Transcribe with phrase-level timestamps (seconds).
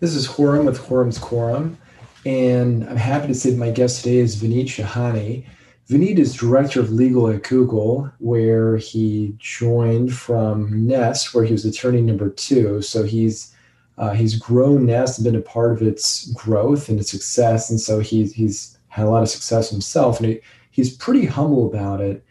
[0.00, 1.76] This is Horum with Horum's Quorum,
[2.24, 5.44] and I'm happy to say that my guest today is Vineet Shahani.
[5.90, 11.64] Vineet is director of legal at Google, where he joined from Nest, where he was
[11.64, 12.80] attorney number two.
[12.80, 13.52] So he's
[13.96, 17.80] uh, he's grown Nest and been a part of its growth and its success, and
[17.80, 20.40] so he's he's had a lot of success himself, and he,
[20.70, 22.24] he's pretty humble about it.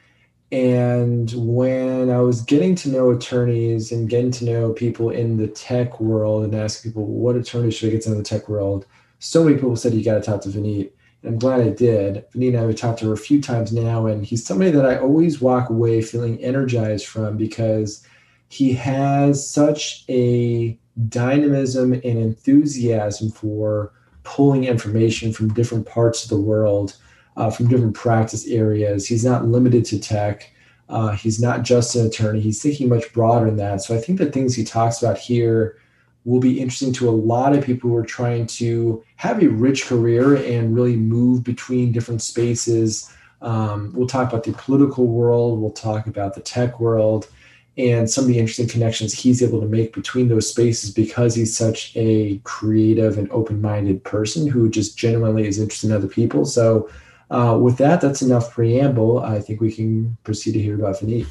[0.52, 5.48] And when I was getting to know attorneys and getting to know people in the
[5.48, 8.86] tech world and asking people what attorneys should I get to know the tech world,
[9.20, 10.92] so many people said you got to talk to Vineet.
[11.24, 12.26] And I'm glad I did.
[12.34, 14.86] Vineet and I have talked to her a few times now, and he's somebody that
[14.86, 18.06] I always walk away feeling energized from because
[18.48, 23.92] he has such a dynamism and enthusiasm for
[24.24, 26.96] pulling information from different parts of the world
[27.38, 29.08] uh, from different practice areas.
[29.08, 30.52] He's not limited to tech.
[30.90, 32.40] Uh, he's not just an attorney.
[32.40, 33.82] He's thinking much broader than that.
[33.82, 35.78] So I think the things he talks about here
[36.26, 39.86] will be interesting to a lot of people who are trying to have a rich
[39.86, 43.10] career and really move between different spaces.
[43.42, 45.62] Um, we'll talk about the political world.
[45.62, 47.30] We'll talk about the tech world
[47.78, 51.56] and some of the interesting connections he's able to make between those spaces because he's
[51.56, 56.44] such a creative and open-minded person who just genuinely is interested in other people.
[56.44, 56.90] So
[57.30, 59.20] uh, with that, that's enough preamble.
[59.20, 61.28] I think we can proceed to hear about Vineet.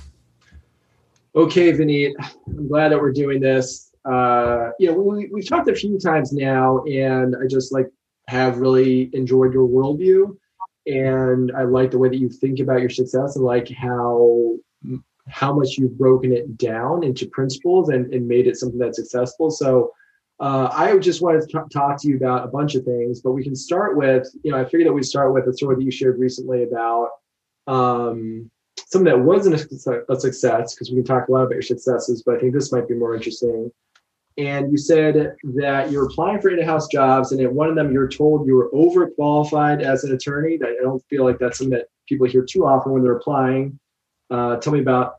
[1.34, 2.14] Okay, Vineet,
[2.47, 3.92] I'm glad that we're doing this.
[4.05, 7.86] Uh, you know, we, we've talked a few times now, and I just like
[8.28, 10.36] have really enjoyed your worldview,
[10.86, 14.56] and I like the way that you think about your success and like how
[15.28, 19.50] how much you've broken it down into principles and, and made it something that's successful.
[19.50, 19.92] So
[20.39, 23.42] uh, I just wanted to talk to you about a bunch of things, but we
[23.42, 25.91] can start with, you know, I figured that we start with a story that you
[25.91, 27.09] shared recently about
[27.67, 32.23] um, something that wasn't a, success, because we can talk a lot about your successes,
[32.25, 33.70] but I think this might be more interesting.
[34.39, 38.09] And you said that you're applying for in-house jobs, and at one of them, you're
[38.09, 40.59] told you were overqualified as an attorney.
[40.62, 43.79] I don't feel like that's something that people hear too often when they're applying.
[44.30, 45.14] Uh, tell me about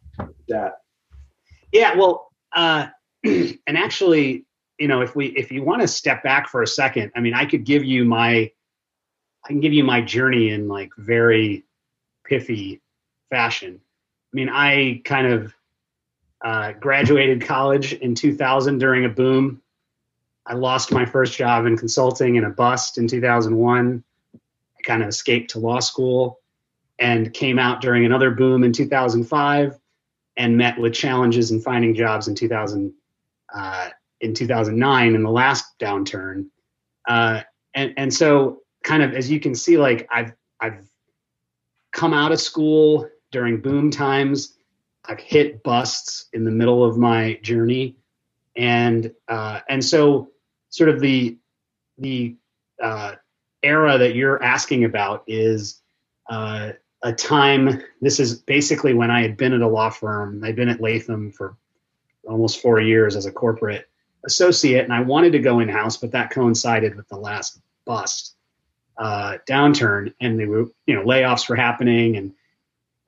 [0.49, 0.73] that.
[1.71, 2.87] Yeah, well, uh,
[3.23, 4.45] and actually,
[4.77, 7.33] you know if we if you want to step back for a second i mean
[7.33, 8.51] i could give you my
[9.43, 11.63] i can give you my journey in like very
[12.25, 12.81] pithy
[13.29, 13.79] fashion.
[14.33, 15.53] I mean i kind of
[16.43, 19.59] uh, graduated college in 2000 during a boom.
[20.45, 24.03] I lost my first job in consulting in a bust in 2001
[24.35, 26.39] i kind of escaped to law school
[26.99, 29.79] and came out during another boom in 2005
[30.35, 32.93] and met with challenges in finding jobs in 2000
[33.53, 33.89] uh,
[34.21, 36.47] in 2009 in the last downturn.
[37.07, 37.41] Uh,
[37.73, 40.87] and, and so kind of, as you can see, like I've, I've
[41.91, 44.57] come out of school during boom times.
[45.05, 47.95] I've hit busts in the middle of my journey.
[48.55, 50.31] And, uh, and so
[50.69, 51.37] sort of the,
[51.97, 52.35] the,
[52.81, 53.15] uh,
[53.63, 55.81] era that you're asking about is,
[56.29, 56.71] uh,
[57.03, 60.69] a time this is basically when i had been at a law firm i'd been
[60.69, 61.55] at latham for
[62.27, 63.87] almost four years as a corporate
[64.27, 68.35] associate, and I wanted to go in house, but that coincided with the last bust
[68.97, 72.33] uh, downturn, and they were you know layoffs were happening, and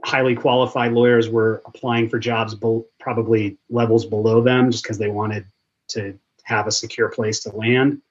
[0.03, 5.09] highly qualified lawyers were applying for jobs be- probably levels below them just because they
[5.09, 5.45] wanted
[5.89, 8.01] to have a secure place to land.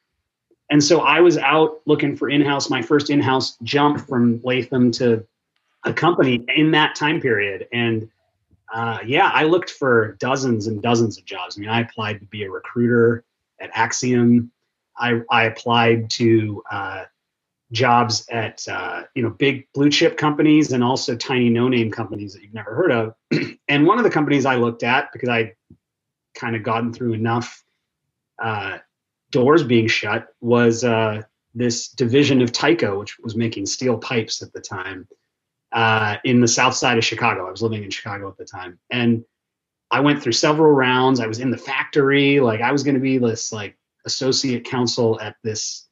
[0.70, 2.69] And so I was out looking for in-house.
[2.69, 5.26] My first in-house jump from Latham to
[5.84, 8.10] a company in that time period, and
[8.72, 11.56] uh, yeah, I looked for dozens and dozens of jobs.
[11.56, 13.24] I mean, I applied to be a recruiter
[13.60, 14.50] at Acxiom.
[14.96, 17.04] I, I applied to uh,
[17.72, 22.34] jobs at uh, you know big blue chip companies and also tiny no name companies
[22.34, 23.14] that you've never heard of.
[23.68, 25.54] and one of the companies I looked at because I
[26.34, 27.62] kind of gotten through enough
[28.42, 28.78] uh,
[29.30, 31.22] doors being shut was uh,
[31.54, 35.08] this division of Tyco, which was making steel pipes at the time
[35.72, 37.46] uh, in the south side of Chicago.
[37.46, 38.78] I was living in Chicago at the time.
[38.90, 39.24] And
[39.90, 41.20] I went through several rounds.
[41.20, 42.40] I was in the factory.
[42.40, 45.87] Like I was going to be this like associate counsel at this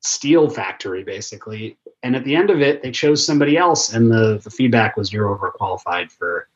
[0.00, 1.76] steel factory basically.
[2.02, 3.92] And at the end of it, they chose somebody else.
[3.92, 6.48] And the, the feedback was you're overqualified for,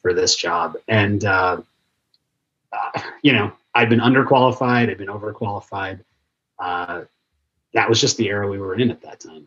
[0.00, 0.76] for this job.
[0.88, 1.60] And, uh,
[2.72, 4.90] uh, you know, I'd been underqualified.
[4.90, 6.00] I'd been overqualified.
[6.58, 7.02] Uh,
[7.74, 9.46] that was just the era we were in at that time.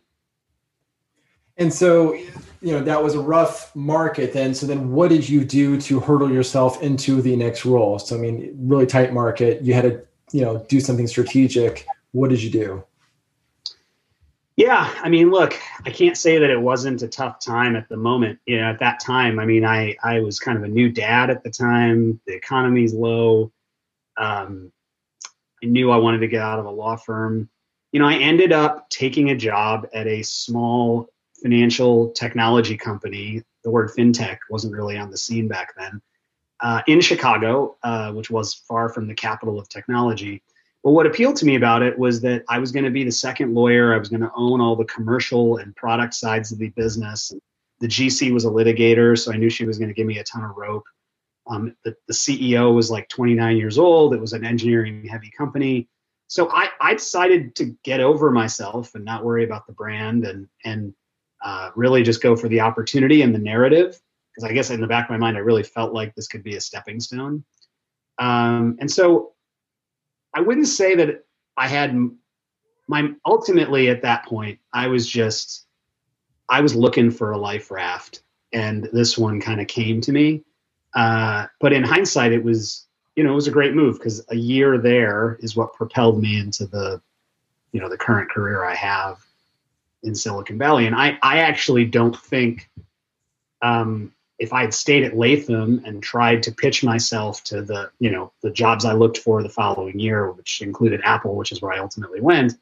[1.60, 4.54] And so, you know, that was a rough market then.
[4.54, 8.00] So then what did you do to hurdle yourself into the next role?
[8.00, 9.62] So, I mean, really tight market.
[9.62, 10.02] You had to,
[10.32, 11.86] you know, do something strategic.
[12.12, 12.84] What did you do?
[14.56, 17.96] Yeah, I mean, look, I can't say that it wasn't a tough time at the
[17.96, 18.40] moment.
[18.46, 21.30] You know, at that time, I mean, I I was kind of a new dad
[21.30, 22.20] at the time.
[22.28, 23.54] The economy's low.
[24.18, 24.74] Um,
[25.64, 27.50] I knew I wanted to get out of a law firm.
[27.94, 31.10] You know, I ended up taking a job at a small
[31.42, 33.44] financial technology company.
[33.64, 36.02] The word fintech wasn't really on the scene back then.
[36.62, 40.44] Uh, in Chicago, uh, which was far from the capital of technology.
[40.84, 43.12] But what appealed to me about it was that I was going to be the
[43.12, 43.94] second lawyer.
[43.94, 47.32] I was going to own all the commercial and product sides of the business.
[47.80, 50.24] The GC was a litigator, so I knew she was going to give me a
[50.24, 50.86] ton of rope.
[51.48, 54.14] Um, the, the CEO was like 29 years old.
[54.14, 55.88] It was an engineering heavy company.
[56.28, 60.48] So I, I decided to get over myself and not worry about the brand and,
[60.64, 60.94] and
[61.42, 64.00] uh, really just go for the opportunity and the narrative.
[64.34, 66.44] Because I guess in the back of my mind, I really felt like this could
[66.44, 67.44] be a stepping stone.
[68.20, 69.34] Um, and so
[70.34, 71.26] I wouldn't say that
[71.58, 71.96] I had
[72.88, 75.66] my ultimately at that point, I was just,
[76.50, 78.24] I was looking for a life raft.
[78.52, 80.44] And this one kind of came to me.
[80.96, 82.88] Uh, but in hindsight, it was
[83.20, 86.40] you know it was a great move because a year there is what propelled me
[86.40, 87.02] into the
[87.74, 89.20] you know the current career I have
[90.04, 90.86] in Silicon Valley.
[90.86, 92.70] And I I actually don't think
[93.62, 98.10] um, if I had stayed at Latham and tried to pitch myself to the you
[98.10, 101.74] know the jobs I looked for the following year, which included Apple, which is where
[101.74, 102.54] I ultimately went.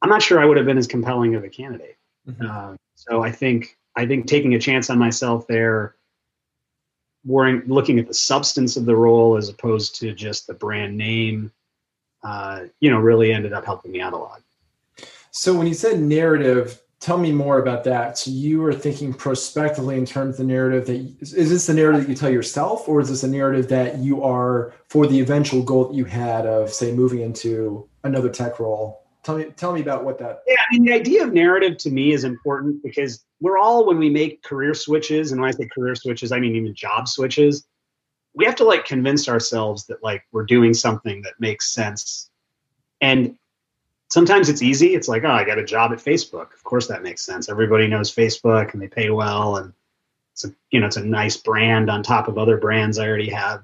[0.00, 1.96] I'm not sure I would have been as compelling of a candidate.
[2.28, 2.46] Mm-hmm.
[2.46, 5.94] Uh, so I think I think taking a chance on myself there
[7.24, 11.52] worrying, looking at the substance of the role as opposed to just the brand name,
[12.24, 14.42] uh, you know, really ended up helping me out a lot.
[15.32, 18.18] So when you said narrative, tell me more about that.
[18.18, 22.02] So you were thinking prospectively in terms of the narrative that is this the narrative
[22.02, 25.62] that you tell yourself, or is this a narrative that you are for the eventual
[25.62, 29.06] goal that you had of say moving into another tech role?
[29.24, 30.42] Tell me, tell me about what that.
[30.46, 33.98] Yeah, I mean, the idea of narrative to me is important because we're all when
[33.98, 37.66] we make career switches, and when I say career switches, I mean even job switches.
[38.34, 42.30] We have to like convince ourselves that like we're doing something that makes sense,
[43.00, 43.38] and
[44.12, 44.94] sometimes it's easy.
[44.94, 46.52] It's like, oh, I got a job at Facebook.
[46.52, 47.48] Of course, that makes sense.
[47.48, 49.72] Everybody knows Facebook, and they pay well, and
[50.32, 53.30] it's a you know it's a nice brand on top of other brands I already
[53.30, 53.62] have.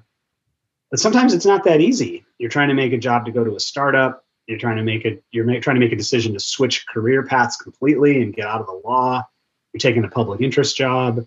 [0.91, 2.25] But sometimes it's not that easy.
[2.37, 5.05] You're trying to make a job to go to a startup you're trying to make
[5.05, 8.47] a you're make, trying to make a decision to switch career paths completely and get
[8.47, 9.23] out of the law
[9.71, 11.25] you're taking a public interest job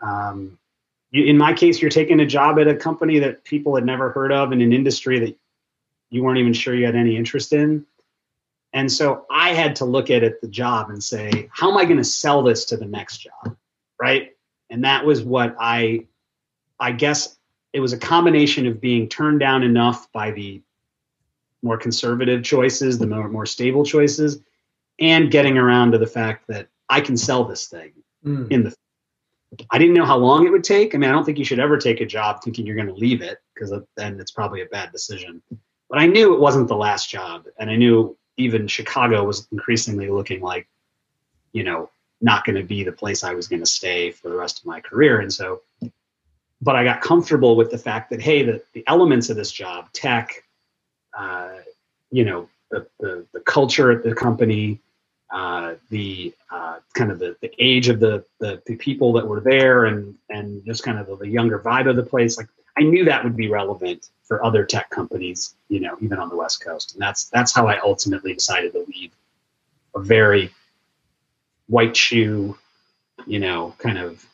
[0.00, 0.58] um,
[1.12, 4.32] in my case you're taking a job at a company that people had never heard
[4.32, 5.36] of in an industry that
[6.10, 7.84] you weren't even sure you had any interest in
[8.72, 11.84] and so i had to look at it the job and say how am i
[11.84, 13.56] going to sell this to the next job
[14.00, 14.36] right
[14.70, 16.06] and that was what i
[16.80, 17.36] i guess
[17.72, 20.62] it was a combination of being turned down enough by the
[21.62, 24.40] more conservative choices, the more, more stable choices,
[24.98, 27.92] and getting around to the fact that I can sell this thing
[28.24, 28.50] mm.
[28.50, 28.74] in the.
[29.70, 30.94] I didn't know how long it would take.
[30.94, 32.94] I mean, I don't think you should ever take a job thinking you're going to
[32.94, 35.42] leave it because then it's probably a bad decision.
[35.90, 40.08] But I knew it wasn't the last job, and I knew even Chicago was increasingly
[40.10, 40.68] looking like,
[41.52, 41.90] you know,
[42.20, 44.66] not going to be the place I was going to stay for the rest of
[44.66, 45.20] my career.
[45.20, 45.62] And so,
[46.60, 49.92] but I got comfortable with the fact that hey, the, the elements of this job,
[49.92, 50.44] tech,
[51.18, 51.50] uh,
[52.10, 54.80] you know, the, the, the, culture at the company,
[55.30, 59.40] uh, the uh, kind of the, the age of the, the, the people that were
[59.40, 62.38] there, and and just kind of the, the younger vibe of the place.
[62.38, 66.28] Like I knew that would be relevant for other tech companies, you know, even on
[66.28, 69.12] the West Coast, and that's that's how I ultimately decided to leave
[69.94, 70.50] a very
[71.66, 72.56] white shoe,
[73.26, 74.24] you know, kind of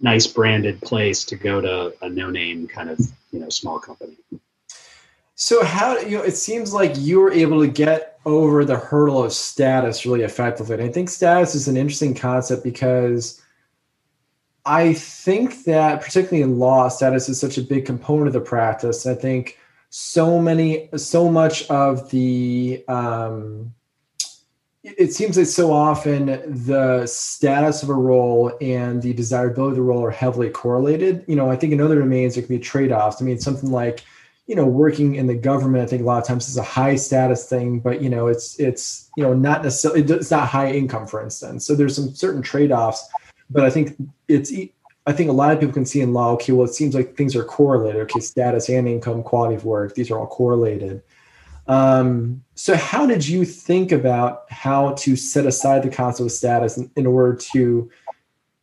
[0.00, 2.98] nice branded place to go to a no name kind of
[3.30, 4.16] you know small company.
[5.34, 9.22] So how you know it seems like you were able to get over the hurdle
[9.22, 10.74] of status really effectively.
[10.74, 13.40] And I think status is an interesting concept because
[14.66, 19.06] I think that particularly in law, status is such a big component of the practice.
[19.06, 19.58] I think
[19.90, 23.72] so many, so much of the um,
[24.82, 26.26] it seems like so often
[26.66, 31.24] the status of a role and the desirability of the role are heavily correlated.
[31.26, 33.22] You know, I think in other domains there can be trade-offs.
[33.22, 34.04] I mean, something like
[34.46, 36.94] you know working in the government i think a lot of times is a high
[36.94, 41.04] status thing but you know it's it's you know not necessarily it's not high income
[41.04, 43.08] for instance so there's some certain trade-offs
[43.50, 43.96] but i think
[44.28, 44.52] it's
[45.06, 47.16] i think a lot of people can see in law okay well it seems like
[47.16, 51.02] things are correlated okay status and income quality of work these are all correlated
[51.68, 56.76] um, so how did you think about how to set aside the concept of status
[56.76, 57.90] in, in order to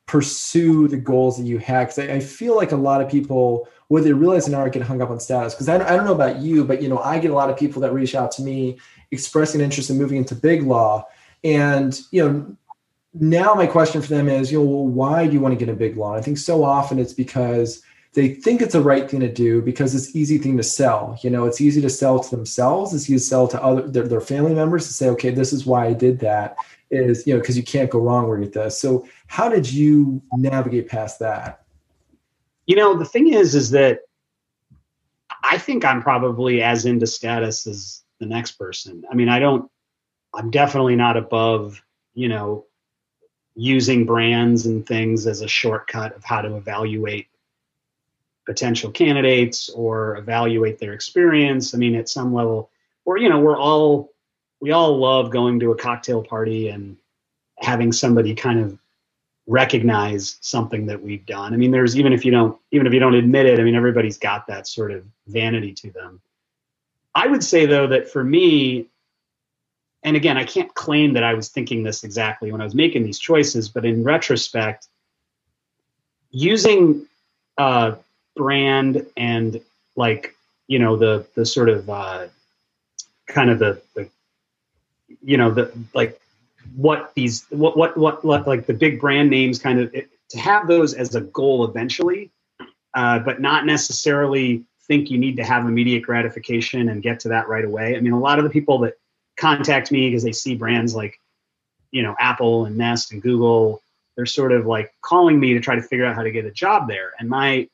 [0.05, 3.67] pursue the goals that you had because I, I feel like a lot of people
[3.93, 5.53] whether they realize it or not get hung up on status.
[5.53, 7.57] Because I, I don't know about you, but you know, I get a lot of
[7.57, 8.79] people that reach out to me
[9.11, 11.05] expressing interest in moving into big law.
[11.43, 12.57] And you know,
[13.13, 15.71] now my question for them is, you know, well, why do you want to get
[15.71, 16.15] a big law?
[16.15, 19.93] I think so often it's because they think it's the right thing to do because
[19.95, 21.17] it's easy thing to sell.
[21.21, 22.93] You know, it's easy to sell to themselves.
[22.93, 25.65] It's easy to sell to other their, their family members to say, okay, this is
[25.65, 26.55] why I did that.
[26.89, 28.79] Is you know because you can't go wrong with this.
[28.79, 31.63] So how did you navigate past that?
[32.67, 34.01] You know, the thing is, is that
[35.43, 39.03] I think I'm probably as into status as the next person.
[39.11, 39.69] I mean, I don't.
[40.35, 41.81] I'm definitely not above
[42.13, 42.65] you know
[43.55, 47.27] using brands and things as a shortcut of how to evaluate
[48.45, 51.73] potential candidates or evaluate their experience.
[51.73, 52.69] I mean, at some level,
[53.05, 54.09] or you know, we're all
[54.59, 56.97] we all love going to a cocktail party and
[57.59, 58.77] having somebody kind of
[59.45, 61.53] recognize something that we've done.
[61.53, 63.75] I mean, there's even if you don't even if you don't admit it, I mean,
[63.75, 66.21] everybody's got that sort of vanity to them.
[67.15, 68.87] I would say though that for me,
[70.03, 73.03] and again, I can't claim that I was thinking this exactly when I was making
[73.03, 74.87] these choices, but in retrospect,
[76.31, 77.05] using
[78.35, 79.61] brand and
[79.95, 80.35] like
[80.67, 82.27] you know the the sort of uh,
[83.27, 84.09] kind of the the
[85.21, 86.19] you know the like
[86.75, 90.39] what these what what what, what like the big brand names kind of it, to
[90.39, 92.31] have those as a goal eventually,
[92.95, 97.47] uh, but not necessarily think you need to have immediate gratification and get to that
[97.47, 97.95] right away.
[97.95, 98.95] I mean, a lot of the people that
[99.37, 101.19] contact me because they see brands like
[101.91, 103.81] you know Apple and Nest and Google,
[104.15, 106.51] they're sort of like calling me to try to figure out how to get a
[106.51, 107.13] job there.
[107.19, 107.67] And my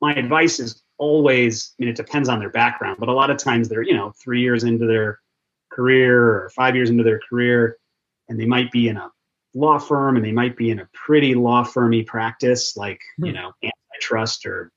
[0.00, 3.38] my advice is always, I mean, it depends on their background, but a lot of
[3.38, 5.18] times they're, you know, three years into their
[5.72, 7.78] career or five years into their career,
[8.28, 9.10] and they might be in a
[9.54, 13.26] law firm and they might be in a pretty law firmy practice, like, hmm.
[13.26, 14.70] you know, antitrust or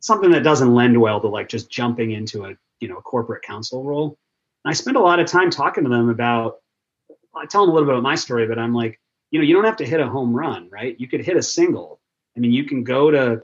[0.00, 3.42] something that doesn't lend well to like just jumping into a, you know, a corporate
[3.42, 4.18] counsel role.
[4.64, 6.58] I spend a lot of time talking to them about,
[7.34, 9.00] I tell them a little bit about my story, but I'm like,
[9.30, 10.98] you know, you don't have to hit a home run, right?
[11.00, 12.00] You could hit a single.
[12.36, 13.42] I mean, you can go to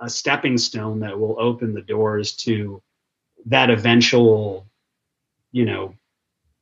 [0.00, 2.82] a stepping stone that will open the doors to
[3.46, 4.66] that eventual,
[5.52, 5.94] you know,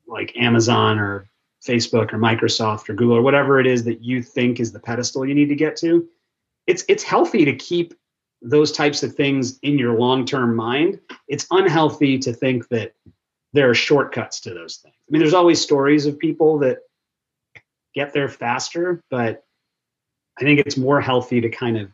[0.07, 1.29] like Amazon or
[1.67, 5.27] Facebook or Microsoft or Google or whatever it is that you think is the pedestal
[5.27, 6.07] you need to get to.
[6.67, 7.95] It's it's healthy to keep
[8.43, 11.01] those types of things in your long-term mind.
[11.29, 12.95] It's unhealthy to think that
[13.55, 14.95] there are shortcuts to those things.
[14.95, 16.81] I mean, there's always stories of people that
[17.95, 19.45] get there faster, but
[20.39, 21.91] I think it's more healthy to kind of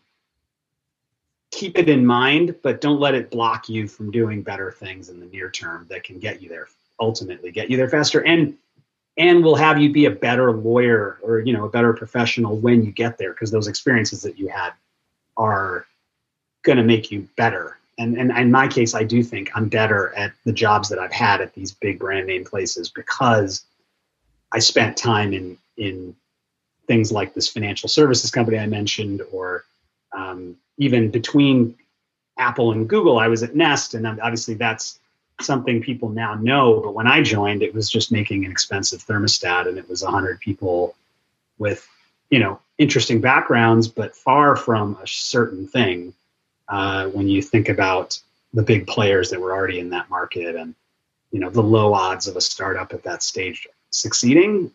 [1.52, 5.20] keep it in mind, but don't let it block you from doing better things in
[5.20, 6.66] the near term that can get you there
[7.00, 8.56] ultimately get you there faster and
[9.16, 12.84] and will have you be a better lawyer or you know a better professional when
[12.84, 14.72] you get there because those experiences that you had
[15.36, 15.86] are
[16.62, 20.12] going to make you better and, and in my case i do think i'm better
[20.16, 23.64] at the jobs that i've had at these big brand name places because
[24.52, 26.14] i spent time in in
[26.86, 29.64] things like this financial services company i mentioned or
[30.12, 31.76] um, even between
[32.40, 34.98] Apple and Google, I was at Nest, and obviously that's
[35.40, 36.80] something people now know.
[36.80, 40.40] But when I joined, it was just making an expensive thermostat, and it was 100
[40.40, 40.96] people
[41.58, 41.86] with
[42.30, 46.14] you know interesting backgrounds, but far from a certain thing.
[46.70, 48.18] Uh, when you think about
[48.54, 50.74] the big players that were already in that market, and
[51.32, 54.70] you know the low odds of a startup at that stage succeeding,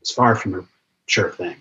[0.00, 0.64] it's far from a
[1.06, 1.56] sure thing.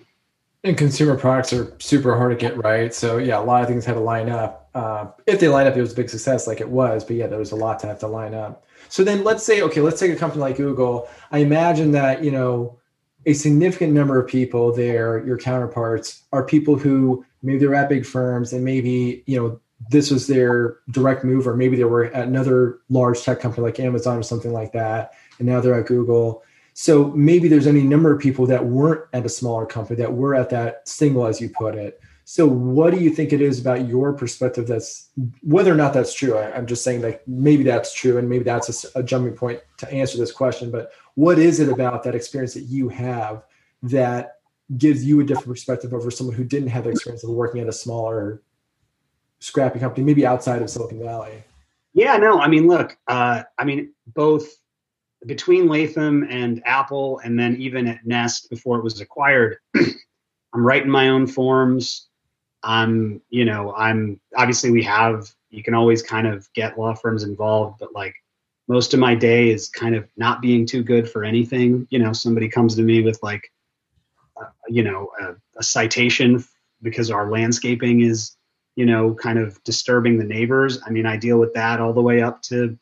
[0.64, 2.94] And consumer products are super hard to get right.
[2.94, 4.70] So yeah, a lot of things had to line up.
[4.74, 7.04] Uh, if they line up, it was a big success, like it was.
[7.04, 8.66] But yeah, there was a lot to have to line up.
[8.90, 11.08] So then let's say, okay, let's take a company like Google.
[11.32, 12.80] I imagine that you know
[13.26, 18.06] a significant number of people there, your counterparts, are people who maybe they're at big
[18.06, 22.28] firms and maybe you know this was their direct move, or maybe they were at
[22.28, 26.44] another large tech company like Amazon or something like that, and now they're at Google
[26.78, 30.36] so maybe there's any number of people that weren't at a smaller company that were
[30.36, 32.02] at that single, as you put it.
[32.26, 35.10] So what do you think it is about your perspective that's
[35.42, 36.36] whether or not that's true?
[36.38, 39.62] I, am just saying that maybe that's true, and maybe that's a, a jumping point
[39.78, 40.70] to answer this question.
[40.70, 43.44] But what is it about that experience that you have
[43.84, 44.40] that
[44.78, 47.70] gives you a different perspective over someone who didn't have the experience of working at
[47.70, 48.42] a smaller,
[49.40, 51.44] scrappy company, maybe outside of Silicon Valley?
[51.94, 54.48] Yeah, no, I mean, look, uh, I mean, both
[55.26, 60.90] between Latham and Apple, and then even at Nest before it was acquired, I'm writing
[60.90, 62.08] my own forms.
[62.64, 67.24] I'm, you know, I'm obviously we have, you can always kind of get law firms
[67.24, 68.16] involved, but like
[68.68, 71.88] most of my day is kind of not being too good for anything.
[71.92, 73.52] You know, somebody comes to me with like,
[74.40, 76.44] uh, you know, a, a citation
[76.82, 78.36] because our landscaping is,
[78.76, 80.80] you know, kind of disturbing the neighbors.
[80.86, 82.78] I mean, I deal with that all the way up to,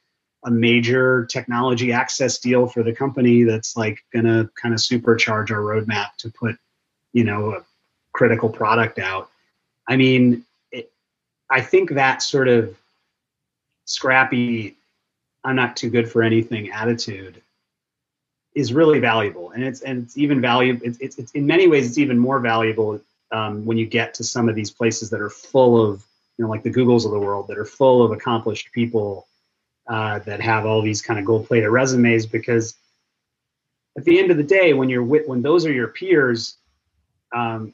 [0.46, 5.52] a major technology access deal for the company that's like going to kind of supercharge
[5.52, 6.58] our roadmap to put
[7.14, 7.64] you know a
[8.12, 9.30] critical product out
[9.88, 10.92] i mean it,
[11.50, 12.76] I think that sort of
[13.86, 14.76] scrappy,
[15.44, 17.42] I'm not too good for anything attitude
[18.56, 20.82] is really valuable, and it's and it's even valuable.
[20.86, 23.00] It's, it's, it's in many ways it's even more valuable
[23.34, 26.06] um, when you get to some of these places that are full of
[26.38, 29.28] you know like the Googles of the world that are full of accomplished people
[29.88, 32.76] uh, that have all these kind of gold plated resumes because
[33.98, 36.58] at the end of the day when you're with when those are your peers
[37.36, 37.74] um,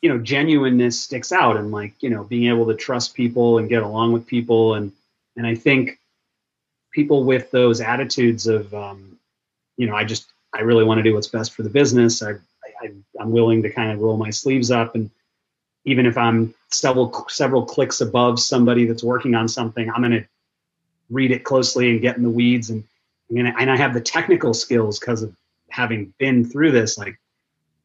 [0.00, 3.68] you know genuineness sticks out and like you know being able to trust people and
[3.68, 4.74] get along with people.
[4.74, 4.92] And
[5.36, 5.98] and i think
[6.92, 9.18] people with those attitudes of um,
[9.76, 12.22] you know i just i really want to do what's best for the business.
[12.22, 12.34] I,
[12.82, 15.10] I i'm willing to kind of roll my sleeves up and
[15.84, 20.26] even if i'm several several clicks above somebody that's working on something i'm going to
[21.10, 22.84] read it closely and get in the weeds and
[23.30, 25.34] and I have the technical skills because of
[25.70, 27.18] having been through this like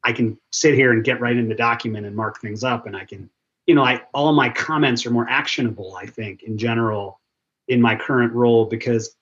[0.03, 2.95] I can sit here and get right in the document and mark things up, and
[2.95, 3.29] I can,
[3.65, 5.95] you know, I all my comments are more actionable.
[5.95, 7.19] I think in general
[7.67, 9.15] in my current role because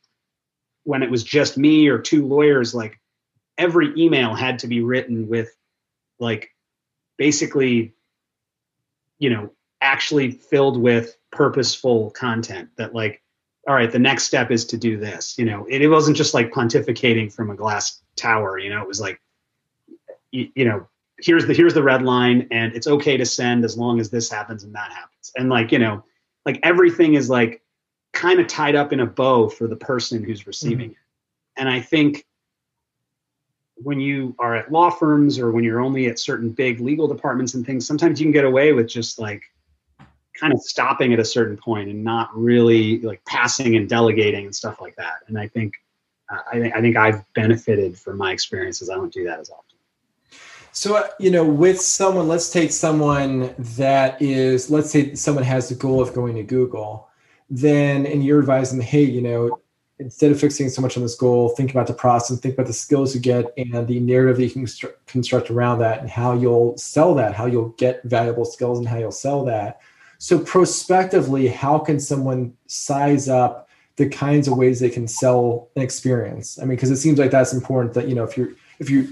[0.83, 2.99] when it was just me or two lawyers, like
[3.57, 5.55] every email had to be written with
[6.19, 6.49] like
[7.17, 7.95] basically,
[9.19, 13.21] you know, actually filled with purposeful content that like
[13.67, 15.65] all right the next step is to do this you know?
[15.69, 18.81] It, it wasn't just like pontificating from a glass tower you know?
[18.81, 19.21] It was like
[20.31, 20.87] you, you know
[21.19, 24.29] here's the here's the red line and it's okay to send as long as this
[24.29, 25.31] happens and that happens.
[25.37, 26.03] And like you know
[26.45, 27.61] like everything is like
[28.13, 30.91] kind of tied up in a bow for the person who's receiving mm-hmm.
[30.91, 31.57] it.
[31.57, 32.25] And i think
[33.75, 37.53] when you are at law firms or when you're only at certain big legal departments
[37.53, 39.43] and things sometimes you can get away with just like
[40.39, 44.55] kind of stopping at a certain point and not really like passing and delegating and
[44.55, 45.15] stuff like that.
[45.27, 45.75] And i think
[46.31, 48.89] uh, I, think I think i've benefited from my experiences.
[48.89, 49.75] I don't do that as often.
[50.75, 55.69] So, uh, you know, with someone, let's take someone that is, let's say someone has
[55.69, 57.07] the goal of going to Google,
[57.49, 59.61] then, and you're advising, hey, you know,
[59.99, 62.73] instead of fixing so much on this goal, think about the process, think about the
[62.73, 64.67] skills you get and the narrative that you can
[65.07, 68.97] construct, around that and how you'll sell that, how you'll get valuable skills and how
[68.97, 69.79] you'll sell that.
[70.17, 75.81] So, prospectively, how can someone size up the kinds of ways they can sell an
[75.81, 76.57] experience?
[76.59, 79.05] I mean, because it seems like that's important that, you know, if you're, if you're,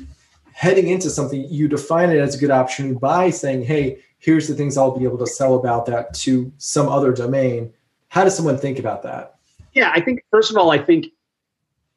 [0.54, 4.56] heading into something, you define it as a good opportunity by saying, hey, here's the
[4.56, 7.74] things I'll be able to sell about that to some other domain.
[8.08, 9.40] How does someone think about that?
[9.74, 11.08] Yeah, I think, first of all, I think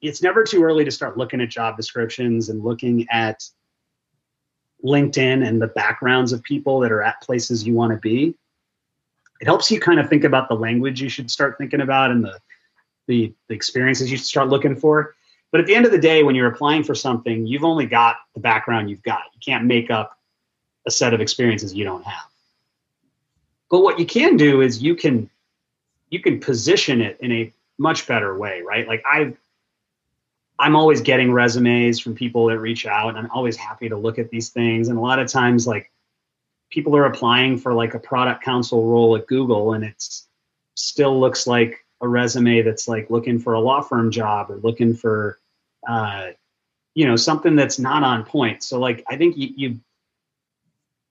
[0.00, 3.44] it's never too early to start looking at job descriptions and looking at
[4.84, 8.34] LinkedIn and the backgrounds of people that are at places you want to be.
[9.40, 12.24] It helps you kind of think about the language you should start thinking about and
[12.24, 12.38] the,
[13.06, 15.14] the, the experiences you should start looking for.
[15.50, 18.16] But at the end of the day, when you're applying for something, you've only got
[18.34, 19.22] the background you've got.
[19.34, 20.18] You can't make up
[20.86, 22.26] a set of experiences you don't have.
[23.70, 25.28] But what you can do is you can
[26.10, 28.86] you can position it in a much better way, right?
[28.86, 29.36] Like I've
[30.58, 34.18] I'm always getting resumes from people that reach out and I'm always happy to look
[34.18, 34.88] at these things.
[34.88, 35.90] And a lot of times like
[36.70, 40.26] people are applying for like a product counsel role at Google and it's
[40.74, 44.94] still looks like a resume that's like looking for a law firm job or looking
[44.94, 45.38] for
[45.88, 46.28] uh,
[46.96, 49.80] you know something that's not on point so like i think you you,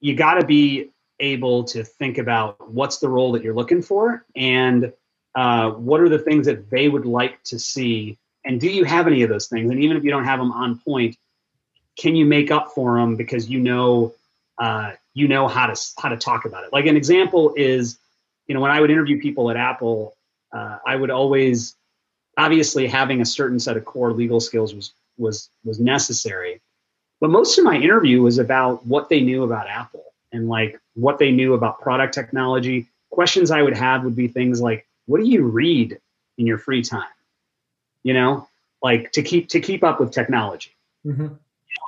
[0.00, 4.26] you got to be able to think about what's the role that you're looking for
[4.34, 4.92] and
[5.36, 9.06] uh, what are the things that they would like to see and do you have
[9.06, 11.16] any of those things and even if you don't have them on point
[11.96, 14.12] can you make up for them because you know
[14.58, 17.98] uh, you know how to how to talk about it like an example is
[18.48, 20.16] you know when i would interview people at apple
[20.52, 21.74] uh, I would always,
[22.36, 26.60] obviously, having a certain set of core legal skills was was was necessary.
[27.20, 31.18] But most of my interview was about what they knew about Apple and like what
[31.18, 32.88] they knew about product technology.
[33.10, 35.98] Questions I would have would be things like, "What do you read
[36.38, 37.08] in your free time?"
[38.02, 38.48] You know,
[38.82, 40.74] like to keep to keep up with technology.
[41.04, 41.28] Mm-hmm.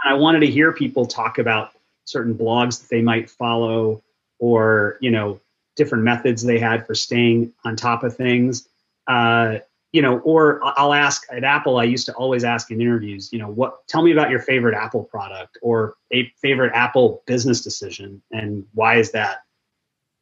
[0.04, 1.72] I wanted to hear people talk about
[2.04, 4.02] certain blogs that they might follow,
[4.38, 5.40] or you know,
[5.76, 8.68] different methods they had for staying on top of things.
[9.06, 9.58] Uh,
[9.92, 13.38] you know, or I'll ask at Apple, I used to always ask in interviews, you
[13.38, 18.20] know, what, tell me about your favorite Apple product or a favorite Apple business decision.
[18.30, 19.44] And why is that,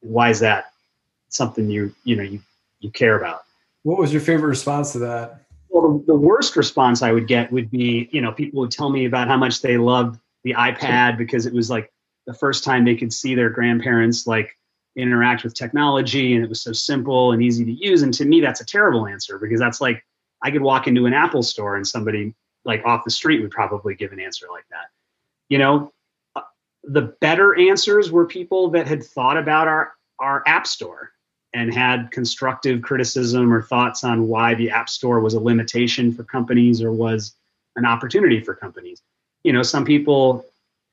[0.00, 0.72] why is that
[1.30, 2.40] something you, you know, you,
[2.87, 3.42] you care about?
[3.83, 5.42] What was your favorite response to that?
[5.68, 8.88] Well, the, the worst response I would get would be, you know, people would tell
[8.88, 11.92] me about how much they loved the iPad because it was like
[12.27, 14.57] the first time they could see their grandparents like
[14.96, 18.40] interact with technology and it was so simple and easy to use and to me
[18.40, 20.03] that's a terrible answer because that's like
[20.42, 23.94] i could walk into an apple store and somebody like off the street would probably
[23.94, 24.87] give an answer like that
[25.51, 25.92] you know
[26.35, 26.40] uh,
[26.85, 31.11] the better answers were people that had thought about our our app store
[31.56, 36.22] and had constructive criticism or thoughts on why the app store was a limitation for
[36.22, 37.34] companies or was
[37.76, 39.00] an opportunity for companies.
[39.42, 40.44] You know, some people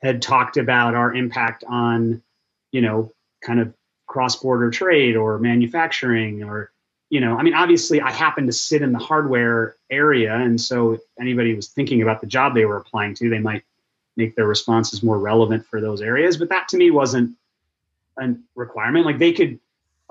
[0.02, 2.24] had talked about our impact on,
[2.72, 3.12] you know,
[3.44, 3.74] kind of
[4.08, 6.72] cross-border trade or manufacturing or
[7.10, 10.92] you know i mean obviously i happen to sit in the hardware area and so
[10.92, 13.64] if anybody was thinking about the job they were applying to they might
[14.16, 17.36] make their responses more relevant for those areas but that to me wasn't
[18.20, 19.60] a requirement like they could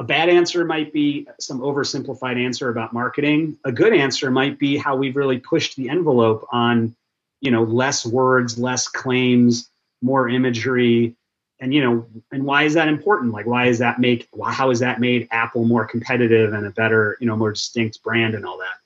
[0.02, 3.56] a bad answer might be some oversimplified answer about marketing.
[3.64, 6.96] A good answer might be how we've really pushed the envelope on
[7.40, 9.70] you know less words less claims
[10.02, 11.14] more imagery.
[11.60, 13.32] And you know and why is that important?
[13.32, 16.70] Like why is that make why, how has that made apple more competitive and a
[16.70, 18.78] better you know more distinct brand and all that?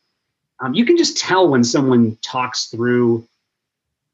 [0.60, 3.26] Um, you can just tell when someone talks through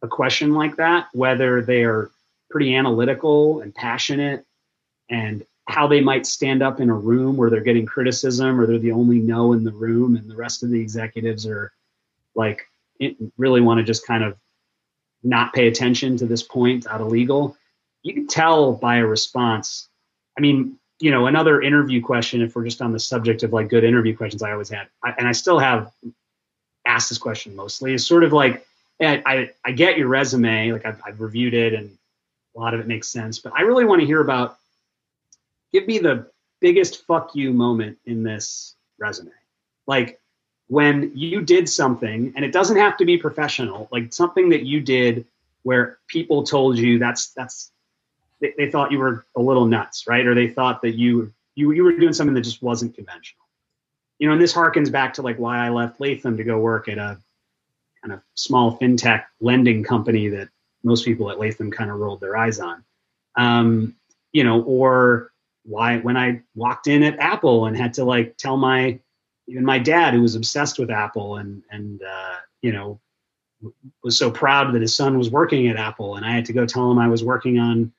[0.03, 2.13] a question like that whether they are
[2.49, 4.47] pretty analytical and passionate
[5.11, 8.79] and how they might stand up in a room where they're getting criticism or they're
[8.79, 11.73] the only no in the room and the rest of the executives are
[12.35, 12.63] like
[13.37, 14.37] really want to just kind of
[15.23, 17.57] not pay attention to this point out of legal
[18.03, 19.89] you can tell by a response.
[20.37, 23.69] I mean, you know, another interview question, if we're just on the subject of like
[23.69, 25.93] good interview questions, I always had, I, and I still have
[26.87, 28.67] asked this question mostly, is sort of like,
[29.01, 31.97] I, I, I get your resume, like I've, I've reviewed it and
[32.55, 34.59] a lot of it makes sense, but I really want to hear about,
[35.73, 36.27] give me the
[36.61, 39.33] biggest fuck you moment in this resume.
[39.87, 40.21] Like
[40.69, 44.81] when you did something, and it doesn't have to be professional, like something that you
[44.81, 45.27] did
[45.65, 47.73] where people told you that's that's
[48.41, 50.27] they, they thought you were a little nuts, right?
[50.27, 53.45] Or they thought that you you you were doing something that just wasn't conventional.
[54.19, 56.89] You know, and this harkens back to like why I left Latham to go work
[56.89, 57.19] at a
[58.03, 60.49] kind of small fintech lending company that
[60.85, 62.85] most people at Latham kind of rolled their eyes on.
[63.37, 63.97] Um,
[64.33, 65.32] you know, or
[65.65, 68.99] why when I walked in at Apple and had to like tell my
[69.49, 73.01] even my dad who was obsessed with Apple and and uh, you know
[74.03, 76.67] was so proud that his son was working at Apple and I had to go
[76.67, 77.93] tell him I was working on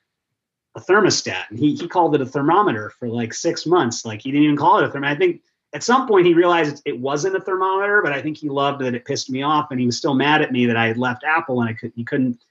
[0.74, 1.48] a thermostat.
[1.48, 4.04] And he, he called it a thermometer for like six months.
[4.04, 5.42] Like he didn't even call it a thermometer i think
[5.74, 8.94] at some point he realized it wasn't a thermometer but i think he loved that
[8.94, 11.24] it pissed me off and he was still mad at me that i had left
[11.24, 12.42] apple and i could he couldn't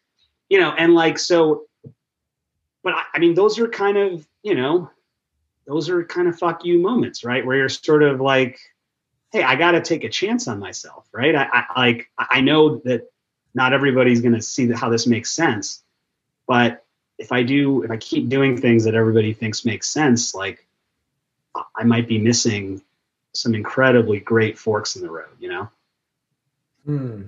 [0.49, 1.63] you know and like so
[2.83, 4.91] but I, I mean those are kind of you know
[5.65, 8.59] those are kind of fuck you moments right where you're sort of like
[9.31, 12.77] hey i got to take a chance on myself right i, I like i know
[12.85, 13.11] that
[13.55, 15.83] not everybody's going to see how this makes sense
[16.47, 16.83] but
[17.17, 20.65] if I do, if I keep doing things that everybody thinks makes sense, like
[21.75, 22.81] I might be missing
[23.33, 25.69] some incredibly great forks in the road, you know?
[26.85, 27.23] Hmm.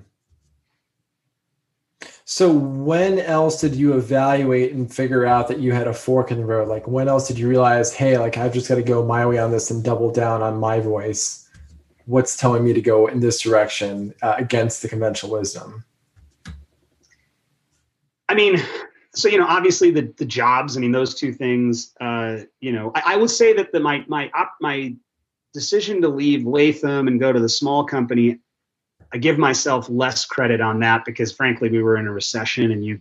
[2.27, 6.39] So when else did you evaluate and figure out that you had a fork in
[6.39, 6.67] the road?
[6.67, 9.37] Like when else did you realize, hey, like I've just got to go my way
[9.37, 11.47] on this and double down on my voice?
[12.05, 15.85] What's telling me to go in this direction uh, against the conventional wisdom?
[18.27, 18.59] I mean,
[19.13, 22.91] so you know obviously the the jobs i mean those two things uh, you know
[22.95, 24.93] I, I, would say that the my my my
[25.53, 28.39] decision to leave latham and go to the small company
[29.15, 32.85] i give myself less credit on that because frankly we were in a recession and
[32.85, 32.99] you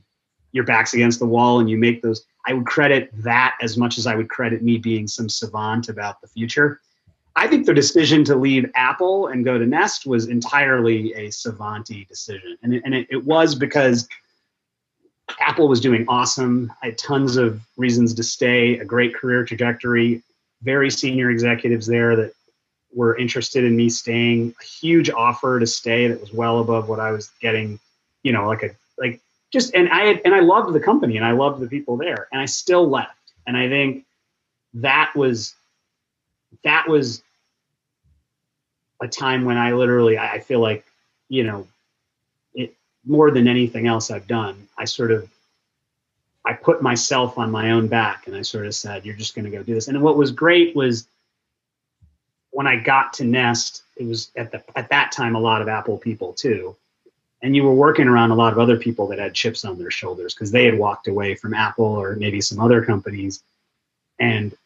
[0.53, 3.99] your back's against the wall and you make those i would credit that as much
[3.99, 6.81] as i would credit me being some savant about the future
[7.37, 12.07] i think the decision to leave apple and go to nest was entirely a savanty
[12.09, 14.09] decision and it, and it, it was because
[15.41, 16.71] Apple was doing awesome.
[16.83, 20.23] I had tons of reasons to stay, a great career trajectory,
[20.63, 22.35] very senior executives there that
[22.95, 27.01] were interested in me staying, a huge offer to stay that was well above what
[27.01, 27.79] I was getting,
[28.23, 29.21] you know, like a like
[29.53, 32.29] just and I had, and I loved the company and I loved the people there
[32.33, 33.19] and I still left.
[33.47, 34.05] And I think
[34.75, 35.55] that was
[36.63, 37.23] that was
[39.01, 40.85] a time when I literally I feel like,
[41.29, 41.67] you know,
[43.07, 45.29] more than anything else I've done, I sort of
[46.45, 49.47] I put myself on my own back and I sort of said, you're just going
[49.47, 49.89] to go do this.
[49.89, 51.07] And what was great was
[52.55, 55.67] when I got to Nest, it was at the at that time a lot of
[55.67, 56.77] Apple people too.
[57.43, 59.91] And you were working around a lot of other people that had chips on their
[59.91, 63.43] shoulders because they had walked away from Apple or maybe some other companies.
[64.21, 64.57] And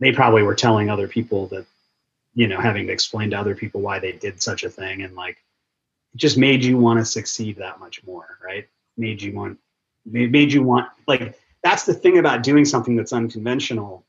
[0.00, 1.66] they probably were telling other people that,
[2.34, 5.02] you know, having to explain to other people why they did such a thing.
[5.02, 5.36] And like
[6.14, 8.66] it just made you want to succeed that much more, right?
[8.96, 9.58] Made you want,
[10.06, 14.02] made you want, like, that's the thing about doing something that's unconventional.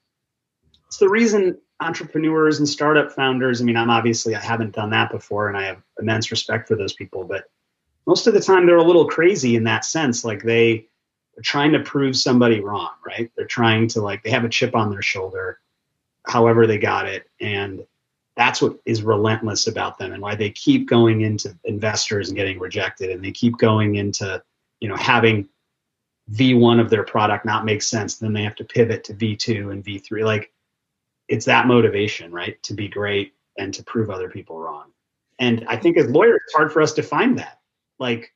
[0.87, 5.11] It's the reason entrepreneurs and startup founders, I mean, I'm obviously, I haven't done that
[5.11, 7.49] before and I have immense respect for those people, but
[8.05, 10.25] most of the time they're a little crazy in that sense.
[10.25, 10.87] Like they,
[11.35, 13.31] they're trying to prove somebody wrong, right?
[13.35, 15.59] They're trying to like, they have a chip on their shoulder
[16.25, 17.85] however they got it and
[18.35, 22.59] that's what is relentless about them and why they keep going into investors and getting
[22.59, 24.41] rejected and they keep going into
[24.79, 25.47] you know having
[26.31, 29.83] v1 of their product not make sense then they have to pivot to v2 and
[29.83, 30.52] v3 like
[31.27, 34.91] it's that motivation right to be great and to prove other people wrong
[35.39, 37.59] and i think as lawyers it's hard for us to find that
[37.99, 38.33] like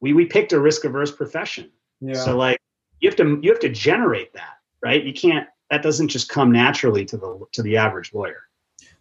[0.00, 2.14] we we picked a risk averse profession yeah.
[2.14, 2.60] so like
[3.00, 6.50] you have to you have to generate that right you can't that doesn't just come
[6.50, 8.44] naturally to the to the average lawyer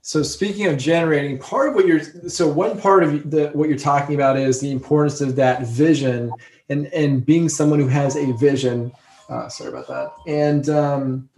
[0.02, 3.78] so speaking of generating, part of what you're so one part of the what you're
[3.78, 6.32] talking about is the importance of that vision
[6.70, 8.92] and and being someone who has a vision.
[9.28, 10.12] Uh, sorry about that.
[10.26, 11.30] And um,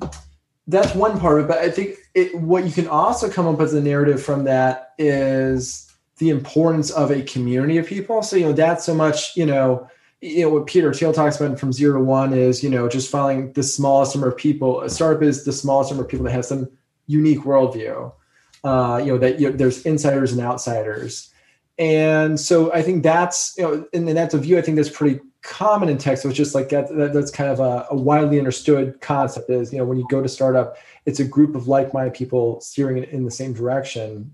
[0.68, 1.48] that's one part of it.
[1.48, 4.94] But I think it, what you can also come up as a narrative from that
[4.98, 8.22] is the importance of a community of people.
[8.24, 9.88] So you know that's so much you know
[10.22, 13.10] you know what Peter Thiel talks about from zero to one is you know just
[13.10, 14.82] finding the smallest number of people.
[14.82, 16.70] A startup is the smallest number of people that have some
[17.08, 18.12] unique worldview
[18.64, 21.30] uh, you know that you know, there's insiders and outsiders
[21.80, 24.90] and so i think that's you know and, and, that's a view i think that's
[24.90, 27.96] pretty common in tech so it's just like that, that that's kind of a, a,
[27.96, 31.68] widely understood concept is you know when you go to startup it's a group of
[31.68, 34.32] like-minded people steering in, in the same direction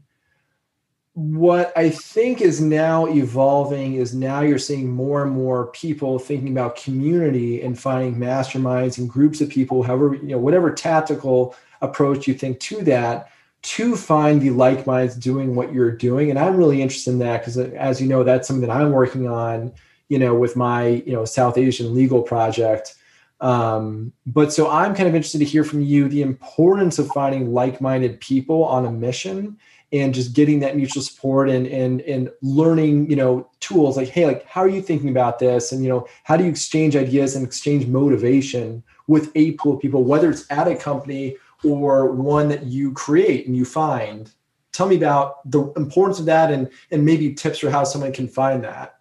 [1.14, 6.50] what i think is now evolving is now you're seeing more and more people thinking
[6.50, 12.28] about community and finding masterminds and groups of people however you know whatever tactical approach
[12.28, 16.30] you think to that to find the like minds doing what you're doing.
[16.30, 18.92] And I'm really interested in that because, uh, as you know, that's something that I'm
[18.92, 19.74] working on,
[20.10, 22.96] you know, with my, you know, South Asian legal project.
[23.40, 27.54] Um, but so I'm kind of interested to hear from you the importance of finding
[27.54, 29.58] like minded people on a mission
[29.94, 34.26] and just getting that mutual support and and and learning you know tools like hey
[34.26, 35.72] like how are you thinking about this?
[35.72, 39.82] And you know how do you exchange ideas and exchange motivation with a pool of
[39.82, 44.32] people whether it's at a company or one that you create and you find?
[44.74, 48.28] Tell me about the importance of that and and maybe tips for how someone can
[48.28, 48.97] find that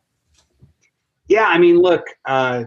[1.29, 2.65] yeah i mean look uh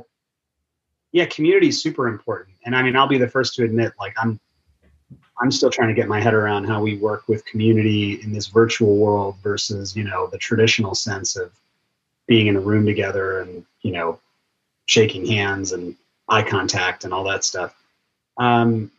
[1.12, 4.14] yeah community is super important and i mean i'll be the first to admit like
[4.22, 4.40] i'm
[5.42, 8.48] i'm still trying to get my head around how we work with community in this
[8.48, 11.52] virtual world versus you know the traditional sense of
[12.28, 14.20] being in a room together and you know
[14.86, 15.96] shaking hands and
[16.28, 17.76] eye contact and all that stuff
[18.40, 18.90] um,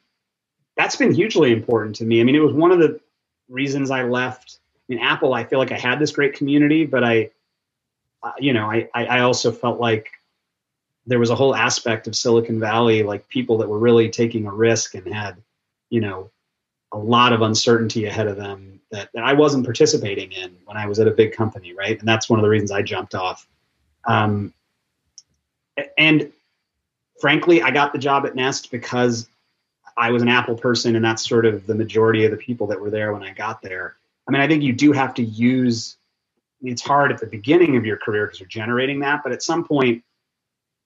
[0.77, 2.21] that's been hugely important to me.
[2.21, 3.01] I mean, it was one of the
[3.49, 4.59] reasons I left.
[4.89, 7.31] I mean, Apple, I feel like I had this great community, but I,
[8.39, 10.11] you know, I, I also felt like
[11.07, 14.53] there was a whole aspect of Silicon Valley, like people that were really taking a
[14.53, 15.37] risk and had,
[15.89, 16.31] you know,
[16.93, 20.87] a lot of uncertainty ahead of them that, that I wasn't participating in when I
[20.87, 21.99] was at a big company, right?
[21.99, 23.47] And that's one of the reasons I jumped off.
[24.07, 24.53] Um,
[25.97, 26.33] and
[27.21, 29.29] frankly, I got the job at Nest because
[29.97, 32.81] I was an Apple person, and that's sort of the majority of the people that
[32.81, 33.97] were there when I got there.
[34.27, 35.97] I mean, I think you do have to use.
[36.63, 39.65] It's hard at the beginning of your career because you're generating that, but at some
[39.65, 40.03] point,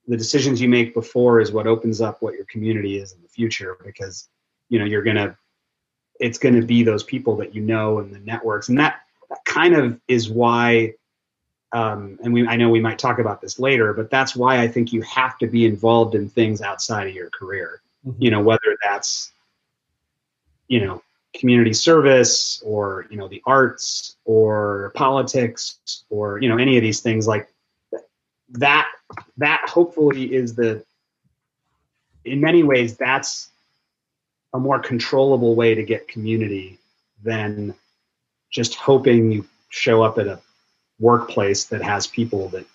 [0.07, 3.27] the decisions you make before is what opens up what your community is in the
[3.27, 4.29] future because
[4.69, 5.37] you know you're gonna
[6.19, 9.75] it's to be those people that you know and the networks and that, that kind
[9.75, 10.93] of is why
[11.73, 14.67] um, and we i know we might talk about this later but that's why i
[14.67, 18.21] think you have to be involved in things outside of your career mm-hmm.
[18.21, 19.31] you know whether that's
[20.67, 21.01] you know
[21.35, 27.01] community service or you know the arts or politics or you know any of these
[27.01, 27.51] things like
[28.49, 28.87] that
[29.37, 30.83] that hopefully is the
[32.23, 33.49] in many ways that's
[34.53, 36.79] a more controllable way to get community
[37.23, 37.73] than
[38.49, 40.39] just hoping you show up at a
[40.99, 42.65] workplace that has people that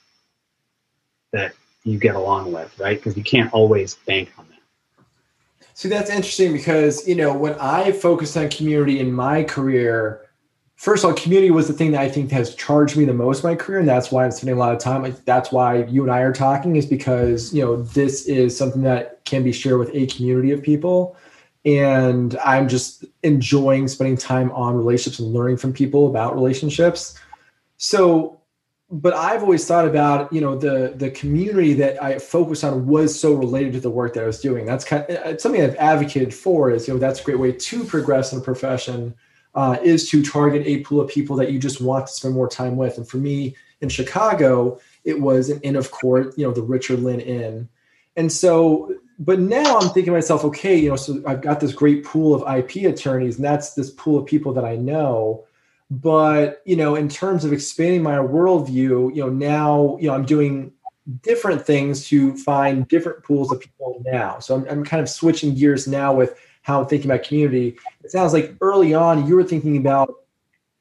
[1.32, 2.98] that you get along with right?
[2.98, 4.46] Because you can't always bank on
[5.74, 10.26] See, that's interesting because, you know, when I focused on community in my career,
[10.76, 13.44] first of all, community was the thing that I think has charged me the most
[13.44, 13.78] in my career.
[13.78, 15.14] And that's why I'm spending a lot of time.
[15.24, 19.24] That's why you and I are talking, is because, you know, this is something that
[19.24, 21.16] can be shared with a community of people.
[21.64, 27.18] And I'm just enjoying spending time on relationships and learning from people about relationships.
[27.76, 28.39] So
[28.90, 33.18] but I've always thought about you know the the community that I focused on was
[33.18, 34.66] so related to the work that I was doing.
[34.66, 36.70] That's kind of, it's something I've advocated for.
[36.70, 39.14] Is you know that's a great way to progress in a profession
[39.54, 42.48] uh, is to target a pool of people that you just want to spend more
[42.48, 42.96] time with.
[42.98, 47.00] And for me in Chicago, it was an Inn of Court, you know, the Richard
[47.00, 47.68] Linn Inn.
[48.16, 51.72] And so, but now I'm thinking to myself, okay, you know, so I've got this
[51.72, 55.44] great pool of IP attorneys, and that's this pool of people that I know
[55.90, 60.24] but you know in terms of expanding my worldview you know now you know i'm
[60.24, 60.72] doing
[61.22, 65.54] different things to find different pools of people now so i'm, I'm kind of switching
[65.54, 67.78] gears now with how I'm thinking about community.
[68.04, 70.14] It sounds like early on you were thinking about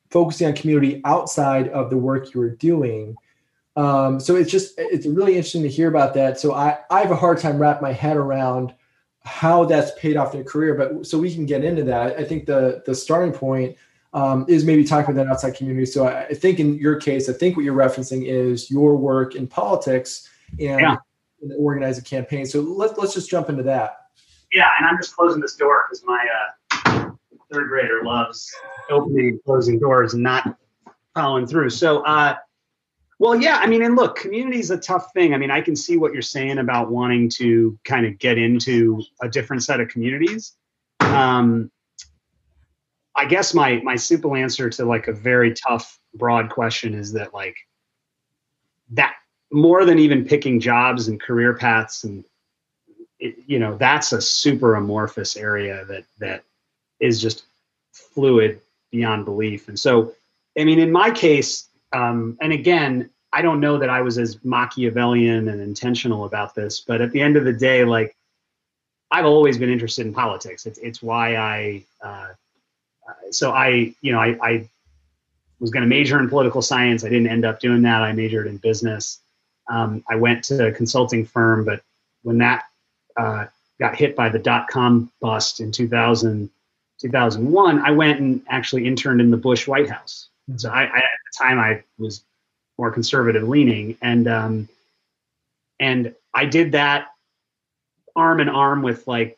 [0.09, 3.15] focusing on community outside of the work you were doing.
[3.75, 6.39] Um, so it's just it's really interesting to hear about that.
[6.39, 8.73] So I, I have a hard time wrapping my head around
[9.23, 12.17] how that's paid off in a career, but so we can get into that.
[12.17, 13.77] I think the the starting point
[14.13, 15.85] um, is maybe talking with that outside community.
[15.85, 19.35] So I, I, think in your case, I think what you're referencing is your work
[19.35, 20.97] in politics and, yeah.
[21.41, 22.51] and organizing campaigns.
[22.51, 23.97] So let's let's just jump into that.
[24.51, 26.25] Yeah, and I'm just closing this door because my
[26.85, 27.11] uh,
[27.51, 28.51] third grader loves
[28.89, 30.57] opening and closing doors and not
[31.13, 31.69] following through.
[31.69, 32.35] So, uh,
[33.19, 35.33] well, yeah, I mean, and look, community is a tough thing.
[35.33, 39.03] I mean, I can see what you're saying about wanting to kind of get into
[39.21, 40.55] a different set of communities.
[41.01, 41.69] Um,
[43.19, 47.33] I guess my my simple answer to like a very tough broad question is that
[47.33, 47.57] like
[48.91, 49.15] that
[49.51, 52.23] more than even picking jobs and career paths and
[53.19, 56.45] it, you know that's a super amorphous area that that
[57.01, 57.43] is just
[57.91, 59.67] fluid beyond belief.
[59.67, 60.13] And so
[60.57, 64.41] i mean in my case um, and again i don't know that i was as
[64.45, 68.15] machiavellian and intentional about this but at the end of the day like
[69.11, 70.65] i've always been interested in politics.
[70.65, 72.29] It's, it's why i uh,
[73.31, 74.69] so I, you know, I, I
[75.59, 77.03] was going to major in political science.
[77.03, 78.01] I didn't end up doing that.
[78.01, 79.19] I majored in business.
[79.69, 81.81] Um, I went to a consulting firm, but
[82.23, 82.65] when that
[83.17, 83.45] uh,
[83.79, 86.49] got hit by the dot com bust in 2000,
[86.99, 90.27] 2001, I went and actually interned in the Bush White House.
[90.57, 92.23] So I, I, at the time I was
[92.77, 94.69] more conservative leaning, and um,
[95.79, 97.09] and I did that
[98.15, 99.37] arm in arm with like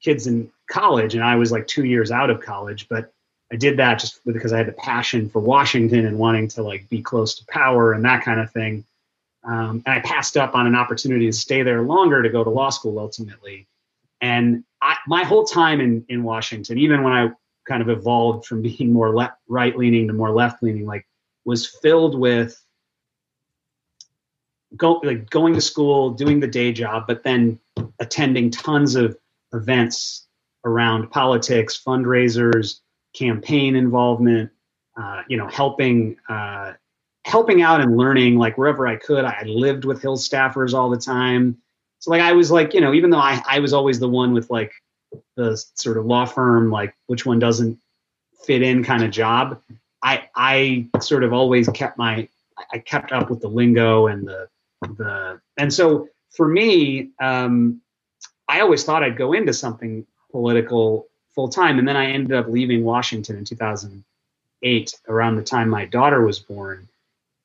[0.00, 3.12] kids in college, and I was like two years out of college, but
[3.52, 6.88] I did that just because I had the passion for Washington and wanting to like
[6.88, 8.84] be close to power and that kind of thing.
[9.44, 12.50] Um, and I passed up on an opportunity to stay there longer to go to
[12.50, 13.68] law school ultimately.
[14.20, 17.30] And I, my whole time in in Washington, even when I
[17.66, 21.06] kind of evolved from being more left right leaning to more left leaning, like
[21.44, 22.58] was filled with
[24.76, 27.60] go like going to school, doing the day job, but then
[28.00, 29.16] attending tons of
[29.52, 30.26] events
[30.64, 32.80] around politics, fundraisers,
[33.14, 34.50] campaign involvement,
[35.00, 36.72] uh, you know, helping uh,
[37.24, 39.24] helping out and learning like wherever I could.
[39.24, 41.58] I lived with Hill staffers all the time.
[42.00, 44.32] So like I was like, you know, even though I, I was always the one
[44.34, 44.72] with like
[45.36, 47.78] the sort of law firm, like which one doesn't
[48.44, 49.60] fit in kind of job,
[50.02, 52.28] I I sort of always kept my
[52.72, 54.48] I kept up with the lingo and the
[54.82, 57.80] the and so for me, um,
[58.48, 61.78] I always thought I'd go into something political full time.
[61.78, 66.40] And then I ended up leaving Washington in 2008, around the time my daughter was
[66.40, 66.88] born.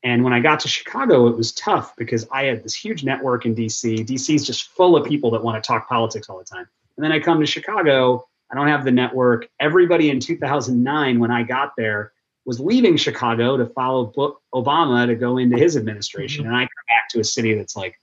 [0.03, 3.45] And when I got to Chicago, it was tough because I had this huge network
[3.45, 4.07] in DC.
[4.07, 6.67] DC is just full of people that want to talk politics all the time.
[6.97, 9.47] And then I come to Chicago, I don't have the network.
[9.59, 12.11] Everybody in 2009, when I got there,
[12.45, 16.45] was leaving Chicago to follow Obama to go into his administration.
[16.45, 16.53] Mm-hmm.
[16.53, 17.99] And I come back to a city that's like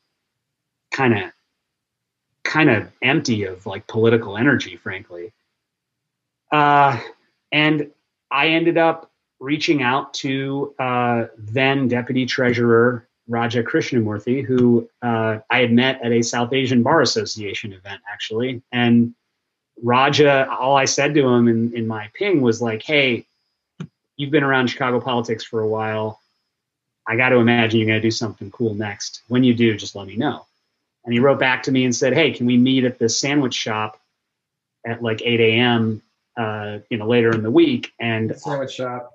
[0.93, 1.33] kind of
[2.57, 5.31] kind of empty of like political energy, frankly.
[6.51, 6.99] Uh,
[7.53, 7.91] and
[8.31, 15.59] I ended up reaching out to uh, then Deputy Treasurer Raja Krishnamoorthi, who uh, I
[15.59, 18.63] had met at a South Asian Bar Association event, actually.
[18.73, 19.15] And
[19.83, 23.27] Raja, all I said to him in, in my ping was like, hey,
[24.17, 26.21] you've been around Chicago politics for a while.
[27.07, 29.21] I got to imagine you're going to do something cool next.
[29.29, 30.47] When you do, just let me know.
[31.07, 33.55] And he wrote back to me and said, "Hey, can we meet at the sandwich
[33.55, 33.99] shop
[34.85, 36.03] at like 8 a.m.
[36.37, 39.13] Uh, you know later in the week?" And the sandwich shop.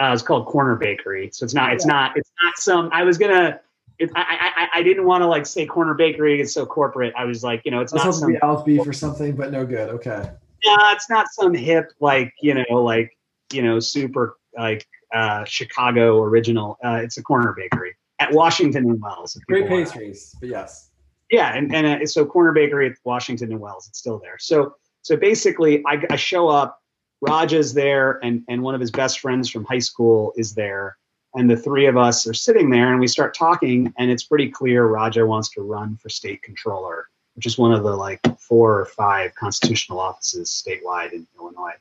[0.00, 1.72] Uh, it's called Corner Bakery, so it's not.
[1.72, 2.16] It's not.
[2.16, 2.90] It's not some.
[2.92, 3.60] I was gonna.
[3.98, 6.40] It, I, I I didn't want to like say Corner Bakery.
[6.40, 7.12] It's so corporate.
[7.16, 9.90] I was like, you know, it's not some beef or something, but no good.
[9.90, 10.30] Okay.
[10.64, 13.16] Yeah, it's not some hip like you know like
[13.52, 16.78] you know super like uh, Chicago original.
[16.84, 19.38] Uh, it's a Corner Bakery at Washington and Wells.
[19.48, 20.90] Great pastries, but yes.
[21.30, 24.38] Yeah, and, and uh, so Corner Bakery at Washington and Wells, it's still there.
[24.38, 26.80] So so basically, I, I show up.
[27.20, 30.98] Raja's there, and and one of his best friends from high school is there,
[31.34, 34.50] and the three of us are sitting there, and we start talking, and it's pretty
[34.50, 38.78] clear Raja wants to run for state comptroller, which is one of the like four
[38.78, 41.78] or five constitutional offices statewide in Illinois.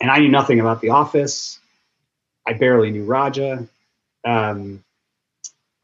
[0.00, 1.60] And I knew nothing about the office.
[2.46, 3.66] I barely knew Raja.
[4.24, 4.82] Um,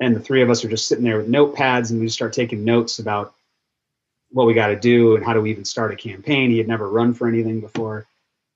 [0.00, 2.64] and the three of us are just sitting there with notepads and we start taking
[2.64, 3.34] notes about
[4.30, 6.50] what we got to do and how do we even start a campaign.
[6.50, 8.06] He had never run for anything before.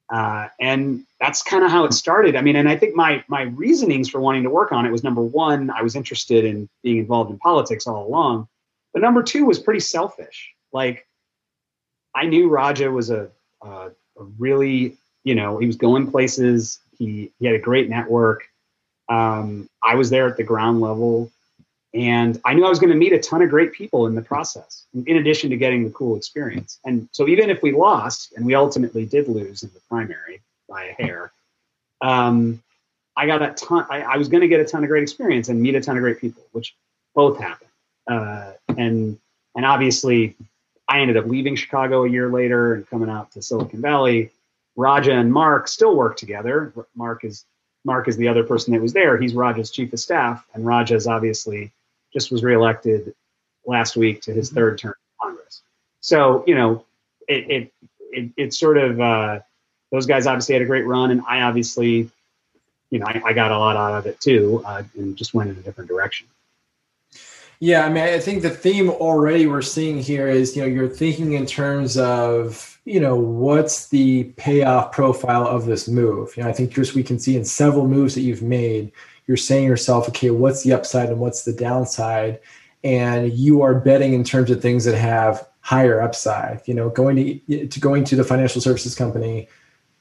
[0.08, 2.36] Uh, and that's kind of how it started.
[2.36, 5.02] I mean and i think my my reasonings for wanting to work on it was
[5.02, 8.48] number one i was interested in being involved in politics all along
[8.94, 10.54] but number two was pretty selfish.
[10.72, 11.06] Like
[12.14, 13.28] I knew Raja was a,
[13.60, 16.78] a, a really, you know, he was going places.
[16.96, 18.48] He he had a great network.
[19.08, 21.30] Um, I was there at the ground level,
[21.94, 24.22] and I knew I was going to meet a ton of great people in the
[24.22, 24.84] process.
[25.06, 28.54] In addition to getting the cool experience, and so even if we lost, and we
[28.56, 31.32] ultimately did lose in the primary by a hair,
[32.00, 32.60] um,
[33.16, 33.86] I got a ton.
[33.88, 35.96] I, I was going to get a ton of great experience and meet a ton
[35.96, 36.74] of great people, which
[37.14, 37.70] both happened.
[38.10, 39.18] Uh, and
[39.54, 40.34] and obviously,
[40.88, 44.30] I ended up leaving Chicago a year later and coming out to Silicon Valley.
[44.76, 46.72] Raja and Mark still work together.
[46.96, 47.44] Mark is
[47.84, 49.16] Mark is the other person that was there.
[49.16, 51.70] He's Raja's chief of staff, and Raja is obviously
[52.14, 53.14] just was reelected
[53.66, 55.62] last week to his third term in Congress.
[56.00, 56.84] So you know,
[57.28, 57.72] it it
[58.12, 59.40] it, it sort of uh,
[59.92, 62.10] those guys obviously had a great run, and I obviously
[62.94, 65.50] you know, I, I, got a lot out of it too, uh, and just went
[65.50, 66.28] in a different direction.
[67.58, 70.88] Yeah, I mean, I think the theme already we're seeing here is, you know, you're
[70.88, 76.36] thinking in terms of, you know, what's the payoff profile of this move.
[76.36, 78.92] You know, I think just we can see in several moves that you've made,
[79.26, 82.40] you're saying yourself, okay, what's the upside and what's the downside,
[82.82, 86.60] and you are betting in terms of things that have higher upside.
[86.66, 87.16] You know, going
[87.48, 89.48] to to going to the financial services company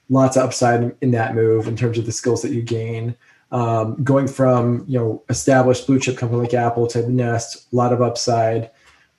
[0.10, 3.16] lots of upside in that move in terms of the skills that you gain.
[3.52, 7.94] Um, going from you know established blue chip company like Apple to Nest, a lot
[7.94, 8.72] of upside,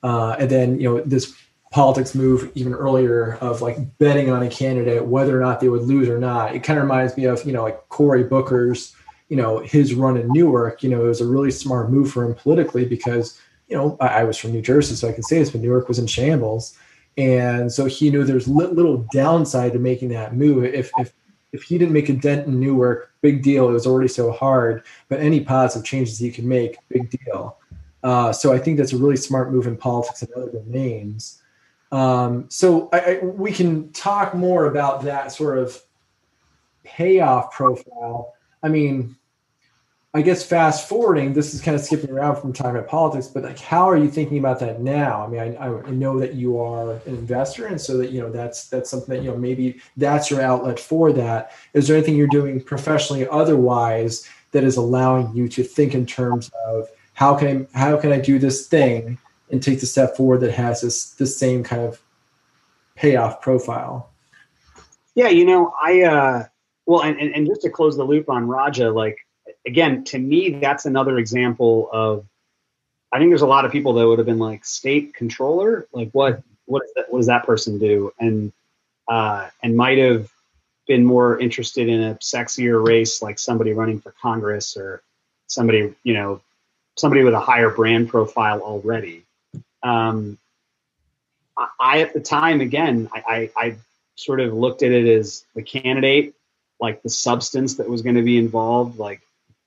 [0.02, 1.34] uh, and then you know this
[1.70, 5.82] politics move even earlier of like betting on a candidate whether or not they would
[5.82, 6.54] lose or not.
[6.54, 8.94] It kind of reminds me of you know like Cory Booker's
[9.28, 10.82] you know his run in Newark.
[10.82, 14.20] You know it was a really smart move for him politically because you know I,
[14.20, 16.76] I was from New Jersey, so I can say this, but Newark was in shambles
[17.16, 20.64] and so he knew there's little downside to making that move.
[20.64, 21.12] If if
[21.52, 23.68] if he didn't make a dent in Newark, big deal.
[23.68, 24.82] It was already so hard.
[25.08, 27.58] But any positive changes he can make, big deal.
[28.02, 31.40] Uh, so I think that's a really smart move in politics and other domains.
[31.92, 35.80] Um, so I, I, we can talk more about that sort of
[36.82, 38.33] payoff profile.
[38.64, 39.14] I mean,
[40.14, 43.42] I guess fast forwarding, this is kind of skipping around from time at politics, but
[43.42, 45.24] like, how are you thinking about that now?
[45.24, 48.30] I mean, I, I, know that you are an investor, and so that you know
[48.30, 51.52] that's that's something that you know maybe that's your outlet for that.
[51.74, 56.50] Is there anything you're doing professionally, otherwise, that is allowing you to think in terms
[56.64, 59.18] of how can I how can I do this thing
[59.50, 62.00] and take the step forward that has this the same kind of
[62.94, 64.10] payoff profile?
[65.16, 66.44] Yeah, you know, I uh,
[66.86, 69.18] well, and, and just to close the loop on Raja, like
[69.66, 72.26] again, to me, that's another example of.
[73.12, 76.10] I think there's a lot of people that would have been like state comptroller, like
[76.10, 78.52] what what, that, what does that person do, and
[79.08, 80.30] uh, and might have
[80.86, 85.02] been more interested in a sexier race, like somebody running for Congress or
[85.46, 86.40] somebody you know
[86.96, 89.24] somebody with a higher brand profile already.
[89.82, 90.38] Um,
[91.56, 93.76] I, I, at the time again, I, I, I
[94.16, 96.34] sort of looked at it as the candidate,
[96.80, 99.20] like the substance that was going to be involved, like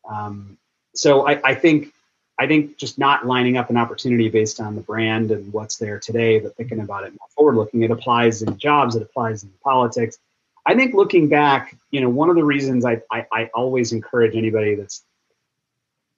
[0.10, 0.58] um,
[0.95, 1.93] so I, I, think
[2.39, 5.99] I think just not lining up an opportunity based on the brand and what's there
[5.99, 9.51] today, but thinking about it more forward looking, it applies in jobs, it applies in
[9.64, 10.18] politics.
[10.66, 14.36] I think looking back, you know, one of the reasons I, I, I always encourage
[14.36, 15.03] anybody that's,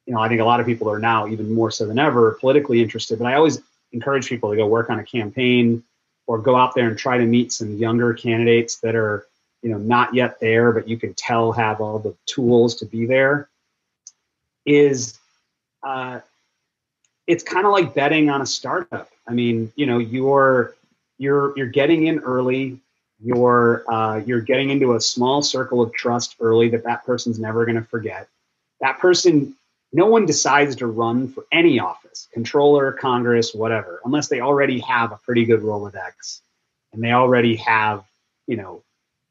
[0.06, 2.32] you know, I think a lot of people are now even more so than ever
[2.40, 3.62] politically interested, but I always
[3.92, 5.84] encourage people to go work on a campaign
[6.26, 9.28] or go out there and try to meet some younger candidates that are,
[9.62, 13.06] you know, not yet there, but you can tell have all the tools to be
[13.06, 13.50] there
[14.66, 15.20] is
[15.84, 16.20] uh,
[17.28, 19.10] it's kind of like betting on a startup.
[19.28, 20.76] I mean, you know, you're
[21.18, 22.80] you're you're getting in early.
[23.22, 27.66] You're uh, you're getting into a small circle of trust early that that person's never
[27.66, 28.28] going to forget.
[28.82, 29.56] That person,
[29.92, 35.12] no one decides to run for any office, comptroller, Congress, whatever, unless they already have
[35.12, 36.40] a pretty good Rolodex
[36.94, 38.06] and they already have,
[38.48, 38.84] you know,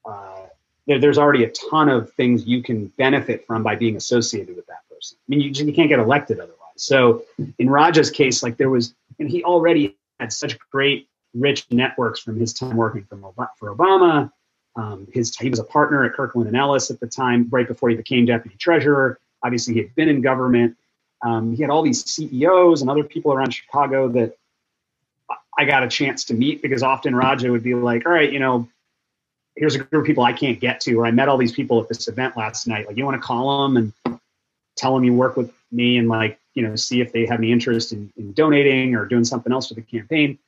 [0.09, 0.47] uh,
[0.87, 4.67] there, there's already a ton of things you can benefit from by being associated with
[4.67, 5.19] that person.
[5.21, 6.57] I mean, you, you can't get elected otherwise.
[6.77, 7.25] So
[7.59, 12.41] in Raja's case, like there was, and he already had such great, rich networks from
[12.41, 13.25] his time working from
[13.59, 14.33] for Obama.
[14.77, 17.91] Um, his he was a partner at Kirkland and Ellis at the time, right before
[17.91, 19.19] he became deputy treasurer.
[19.43, 20.77] Obviously, he had been in government.
[21.23, 24.37] Um, he had all these CEOs and other people around Chicago that
[25.59, 28.39] I got a chance to meet because often Raja would be like, "All right, you
[28.39, 28.69] know,
[29.59, 31.81] here's a group of people I can't get to, or I met all these people
[31.83, 32.87] at this event last night.
[32.87, 34.19] Like, you want to call them and
[34.79, 37.53] tell them you work with me and like you know see if they have any
[37.53, 40.39] interest in, in donating or doing something else for the campaign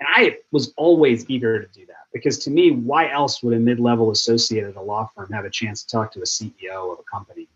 [0.00, 3.58] and i was always eager to do that because to me why else would a
[3.58, 6.98] mid-level associate at a law firm have a chance to talk to a ceo of
[6.98, 7.48] a company?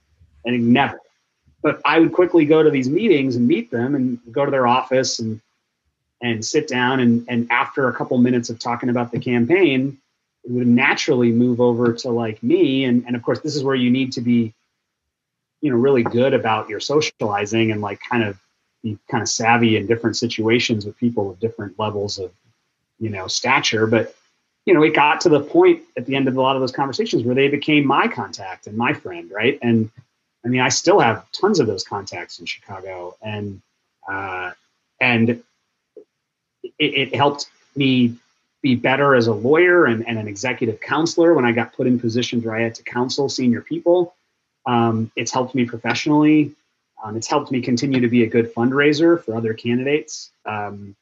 [0.44, 1.00] And never.
[1.62, 4.66] But i would quickly go to these meetings and meet them and go to their
[4.66, 5.40] office and
[6.22, 9.98] and sit down and and after a couple minutes of talking about the campaign,
[10.48, 12.84] would naturally move over to like me.
[12.84, 14.54] And and of course, this is where you need to be,
[15.60, 18.38] you know, really good about your socializing and like kind of
[18.82, 22.30] be kind of savvy in different situations with people of different levels of,
[22.98, 23.86] you know, stature.
[23.86, 24.14] But
[24.66, 26.72] you know, it got to the point at the end of a lot of those
[26.72, 29.58] conversations where they became my contact and my friend, right?
[29.62, 29.90] And
[30.44, 33.62] I mean, I still have tons of those contacts in Chicago, and
[34.08, 34.52] uh,
[35.00, 35.44] and it,
[36.78, 38.14] it, helped me
[38.66, 42.00] be better as a lawyer and, and, an executive counselor when I got put in
[42.00, 44.14] positions where I had to counsel senior people.
[44.66, 46.52] Um, it's helped me professionally.
[47.02, 50.30] Um, it's helped me continue to be a good fundraiser for other candidates.
[50.44, 50.96] Um,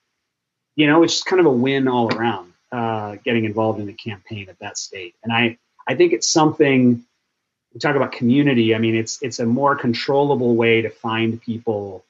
[0.77, 3.95] you know, it's just kind of a win all around uh, getting involved in a
[3.95, 5.15] campaign at that state.
[5.23, 5.57] And I,
[5.89, 7.03] I think it's something
[7.73, 8.75] we talk about community.
[8.75, 12.05] I mean, it's it's a more controllable way to find people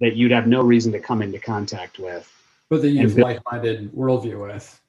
[0.00, 2.30] that you'd have no reason to come into contact with.
[2.70, 4.80] But that you have like-minded worldview with.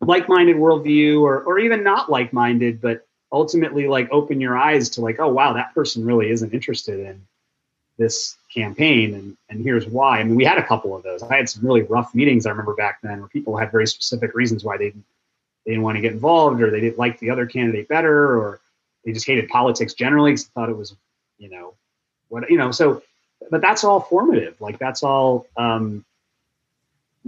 [0.00, 5.18] Like-minded worldview, or or even not like-minded, but ultimately like open your eyes to like,
[5.18, 7.26] oh wow, that person really isn't interested in
[7.98, 10.20] this campaign and and here's why.
[10.20, 11.22] I mean, we had a couple of those.
[11.22, 14.34] I had some really rough meetings I remember back then where people had very specific
[14.34, 17.44] reasons why they they didn't want to get involved or they didn't like the other
[17.44, 18.60] candidate better or
[19.04, 20.94] they just hated politics generally because they thought it was,
[21.38, 21.74] you know,
[22.28, 22.70] what you know.
[22.70, 23.02] So,
[23.50, 24.60] but that's all formative.
[24.60, 25.46] Like that's all.
[25.56, 26.04] Um,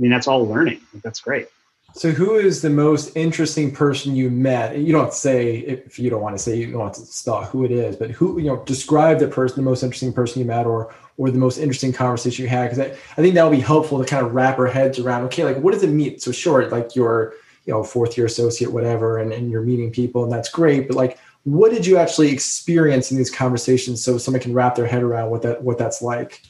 [0.00, 0.80] I mean, that's all learning.
[1.02, 1.48] That's great.
[1.92, 4.78] So, who is the most interesting person you met?
[4.78, 7.64] You don't say if you don't want to say you don't want to spell who
[7.64, 10.64] it is, but who you know describe the person, the most interesting person you met,
[10.64, 12.70] or or the most interesting conversation you had.
[12.70, 15.24] Because I, I think that will be helpful to kind of wrap our heads around.
[15.24, 16.18] Okay, like what does it mean?
[16.18, 17.34] So short, like your
[17.66, 20.86] you know fourth year associate, whatever, and, and you're meeting people, and that's great.
[20.88, 24.86] But like, what did you actually experience in these conversations, so someone can wrap their
[24.86, 26.40] head around what that what that's like?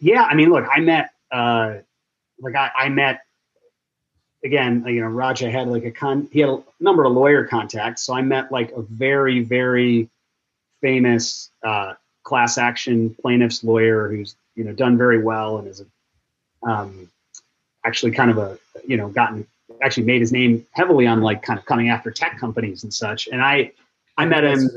[0.00, 1.74] Yeah, I mean, look, I met uh,
[2.40, 3.20] like I, I met
[4.44, 8.02] again, you know, Raja had like a con, he had a number of lawyer contacts.
[8.02, 10.08] So I met like a very, very
[10.80, 16.68] famous uh, class action plaintiff's lawyer who's, you know, done very well and is a,
[16.68, 17.10] um,
[17.84, 19.46] actually kind of a, you know, gotten,
[19.82, 23.28] actually made his name heavily on like kind of coming after tech companies and such.
[23.28, 23.72] And I,
[24.16, 24.70] I met him,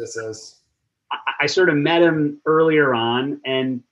[1.11, 3.83] I, I sort of met him earlier on and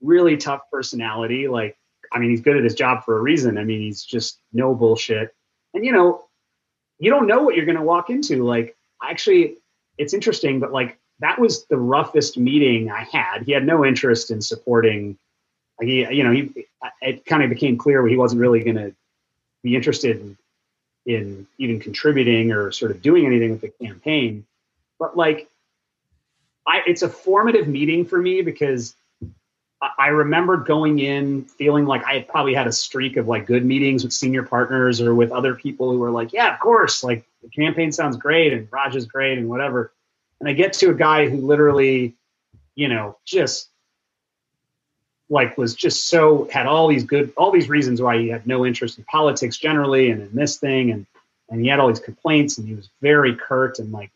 [0.00, 1.77] really tough personality, like
[2.12, 3.58] I mean, he's good at his job for a reason.
[3.58, 5.34] I mean, he's just no bullshit.
[5.74, 6.24] And you know,
[6.98, 8.44] you don't know what you're going to walk into.
[8.44, 9.58] Like, actually,
[9.98, 13.42] it's interesting, but like that was the roughest meeting I had.
[13.42, 15.18] He had no interest in supporting.
[15.80, 16.66] He, you know, he
[17.00, 18.94] it kind of became clear he wasn't really going to
[19.62, 20.38] be interested in,
[21.06, 24.44] in even contributing or sort of doing anything with the campaign.
[24.98, 25.48] But like,
[26.66, 28.94] I, it's a formative meeting for me because
[29.80, 33.64] I remember going in feeling like I had probably had a streak of like good
[33.64, 37.24] meetings with senior partners or with other people who were like, yeah, of course, like
[37.42, 39.92] the campaign sounds great and Raj is great and whatever.
[40.40, 42.16] And I get to a guy who literally,
[42.74, 43.68] you know, just
[45.30, 48.64] like was just so had all these good all these reasons why he had no
[48.64, 51.06] interest in politics generally and in this thing and
[51.50, 54.10] and he had all these complaints and he was very curt and like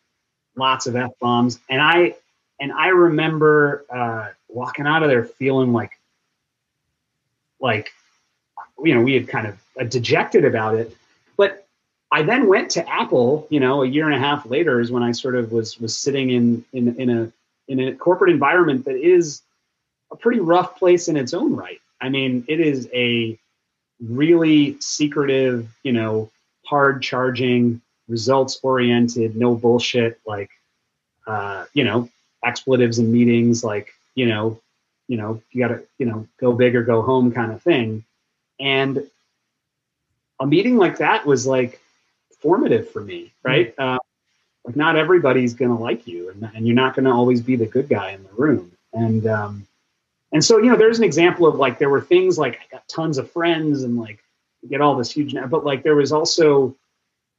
[0.55, 2.15] lots of f bombs and I
[2.59, 5.91] and I remember uh, walking out of there feeling like,
[7.59, 7.91] like,
[8.83, 10.95] you know, we had kind of uh, dejected about it.
[11.37, 11.65] But
[12.11, 13.47] I then went to Apple.
[13.49, 15.97] You know, a year and a half later is when I sort of was was
[15.97, 17.31] sitting in in in a
[17.67, 19.41] in a corporate environment that is
[20.11, 21.79] a pretty rough place in its own right.
[22.01, 23.39] I mean, it is a
[24.01, 26.29] really secretive, you know,
[26.65, 30.49] hard charging, results oriented, no bullshit, like,
[31.25, 32.09] uh, you know,
[32.43, 34.59] expletives in meetings, like you know,
[35.07, 38.03] you know, you got to you know go big or go home kind of thing.
[38.59, 39.09] And
[40.39, 41.79] a meeting like that was like
[42.39, 43.49] formative for me, hmm.
[43.49, 43.75] right?
[43.75, 43.95] Mm-hmm.
[43.95, 43.97] Uh,
[44.65, 47.89] like not everybody's gonna like you, and, and you're not gonna always be the good
[47.89, 48.71] guy in the room.
[48.93, 49.67] And um,
[50.31, 52.87] and so you know, there's an example of like there were things like I got
[52.87, 54.23] tons of friends and like
[54.69, 56.75] get all this huge, but like there was also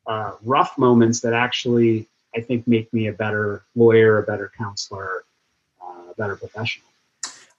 [0.07, 2.07] uh, rough moments that actually
[2.37, 5.24] I think make me a better lawyer, a better counselor,
[6.17, 6.87] better professional.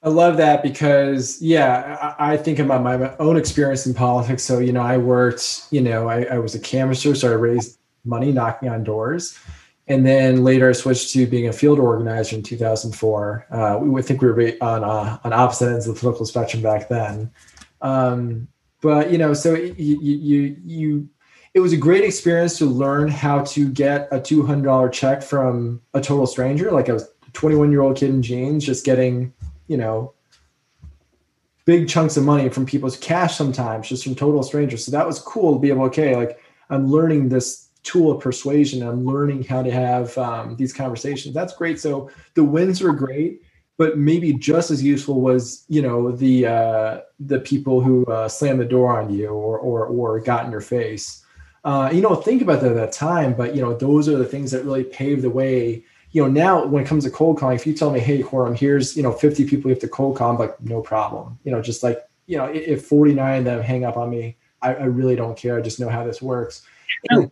[0.04, 4.44] I love that because, yeah, I, think about my own experience in politics.
[4.44, 7.80] So, you know, I worked, you know, I, I was a canvasser, so I raised
[8.04, 9.40] money knocking on doors.
[9.88, 13.48] And then later I switched to being a field organizer in 2004.
[13.50, 16.62] Uh, we would think we were on, uh, on opposite ends of the political spectrum
[16.62, 17.32] back then.
[17.82, 18.48] Um,
[18.82, 21.10] but, you know, so you, you, you
[21.56, 26.02] it was a great experience to learn how to get a $200 check from a
[26.02, 29.32] total stranger like i was 21 year old kid in jeans just getting
[29.68, 30.16] you know
[31.66, 34.86] big chunks of money from people's cash sometimes, just from total strangers.
[34.86, 38.88] So that was cool to be able, okay, like I'm learning this tool of persuasion.
[38.88, 41.34] I'm learning how to have um, these conversations.
[41.34, 41.80] That's great.
[41.80, 43.42] So the wins were great,
[43.78, 48.60] but maybe just as useful was, you know, the uh, the people who uh, slammed
[48.60, 51.24] the door on you or or or got in your face.
[51.64, 54.26] Uh, you know, think about that at that time, but you know, those are the
[54.26, 55.84] things that really paved the way
[56.16, 58.56] you know, now when it comes to cold calling, if you tell me, hey, Quorum,
[58.56, 61.38] here's, you know, 50 people you have to cold call, I'm like, no problem.
[61.44, 64.76] You know, just like, you know, if 49 of them hang up on me, I,
[64.76, 65.58] I really don't care.
[65.58, 66.62] I just know how this works.
[67.10, 67.30] And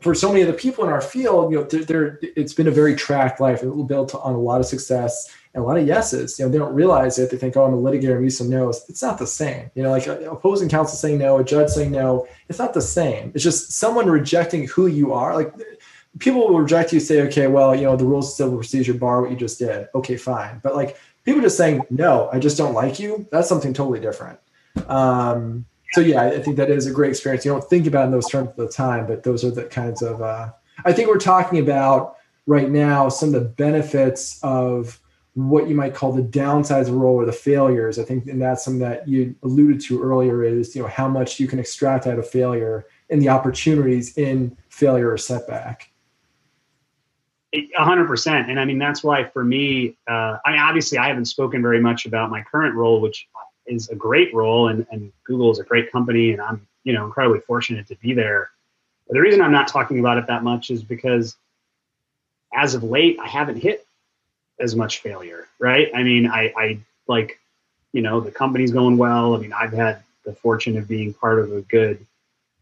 [0.00, 2.66] for so many of the people in our field, you know, they're, they're, it's been
[2.66, 6.38] a very tracked life, built on a lot of success and a lot of yeses.
[6.38, 7.30] You know, they don't realize it.
[7.30, 8.84] They think, oh, I'm a litigator, I'm used to no's.
[8.88, 9.70] It's not the same.
[9.74, 12.28] You know, like uh, opposing counsel saying no, a judge saying no.
[12.48, 13.32] It's not the same.
[13.34, 15.34] It's just someone rejecting who you are.
[15.34, 15.54] Like
[16.18, 19.22] people will reject you say okay well you know the rules of civil procedure bar
[19.22, 19.88] what you just did.
[19.94, 20.60] Okay fine.
[20.62, 24.38] But like people just saying no i just don't like you that's something totally different.
[24.88, 27.44] Um, so yeah i think that is a great experience.
[27.44, 30.02] You don't think about in those terms at the time but those are the kinds
[30.02, 30.50] of uh,
[30.84, 35.00] i think we're talking about right now some of the benefits of
[35.36, 37.98] what you might call the downsides of the role or the failures.
[37.98, 41.38] I think and that's something that you alluded to earlier is you know how much
[41.38, 45.90] you can extract out of failure and the opportunities in failure or setback
[47.76, 48.50] hundred percent.
[48.50, 51.80] And I mean, that's why for me, uh, I mean, obviously I haven't spoken very
[51.80, 53.26] much about my current role, which
[53.66, 57.04] is a great role and, and Google is a great company and I'm, you know,
[57.04, 58.50] incredibly fortunate to be there.
[59.06, 61.36] But the reason I'm not talking about it that much is because
[62.54, 63.86] as of late, I haven't hit
[64.58, 65.90] as much failure, right?
[65.94, 67.40] I mean, I, I like,
[67.92, 69.34] you know, the company's going well.
[69.34, 72.04] I mean, I've had the fortune of being part of a good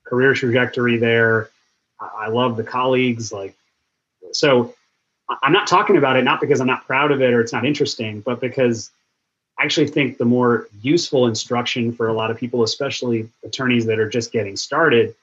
[0.04, 1.50] career trajectory there.
[2.00, 3.54] I love the colleagues, like
[4.32, 4.74] so
[5.28, 7.64] I'm not talking about it not because I'm not proud of it or it's not
[7.64, 8.90] interesting, but because
[9.58, 13.98] I actually think the more useful instruction for a lot of people, especially attorneys that
[13.98, 15.14] are just getting started,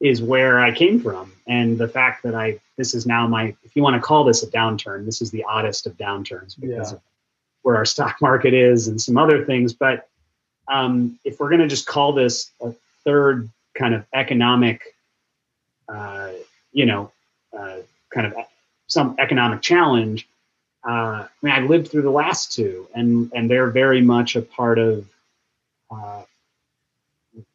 [0.00, 1.32] is where I came from.
[1.46, 4.42] And the fact that I, this is now my, if you want to call this
[4.42, 6.96] a downturn, this is the oddest of downturns because yeah.
[6.96, 7.00] of
[7.62, 9.72] where our stock market is and some other things.
[9.72, 10.08] But
[10.68, 12.74] um, if we're going to just call this a
[13.04, 14.82] third kind of economic,
[15.88, 16.30] uh,
[16.72, 17.12] you know,
[17.56, 17.76] uh,
[18.12, 18.34] kind of
[18.92, 20.28] some economic challenge.
[20.86, 24.42] Uh, I mean, I lived through the last two, and and they're very much a
[24.42, 25.06] part of
[25.90, 26.22] uh,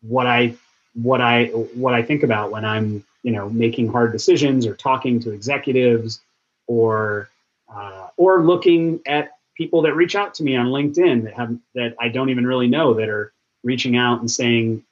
[0.01, 0.55] what I
[0.93, 5.19] what I what I think about when I'm you know making hard decisions or talking
[5.21, 6.21] to executives
[6.67, 7.29] or
[7.69, 11.95] uh, or looking at people that reach out to me on LinkedIn that have that
[11.99, 13.33] I don't even really know that are
[13.63, 14.83] reaching out and saying,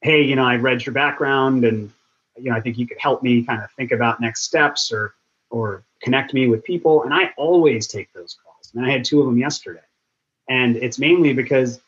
[0.00, 1.92] "Hey, you know, I read your background and
[2.38, 5.14] you know, I think you could help me kind of think about next steps or
[5.52, 7.04] or connect me with people.
[7.04, 8.72] And I always take those calls.
[8.74, 9.80] And I had two of them yesterday.
[10.48, 11.80] And it's mainly because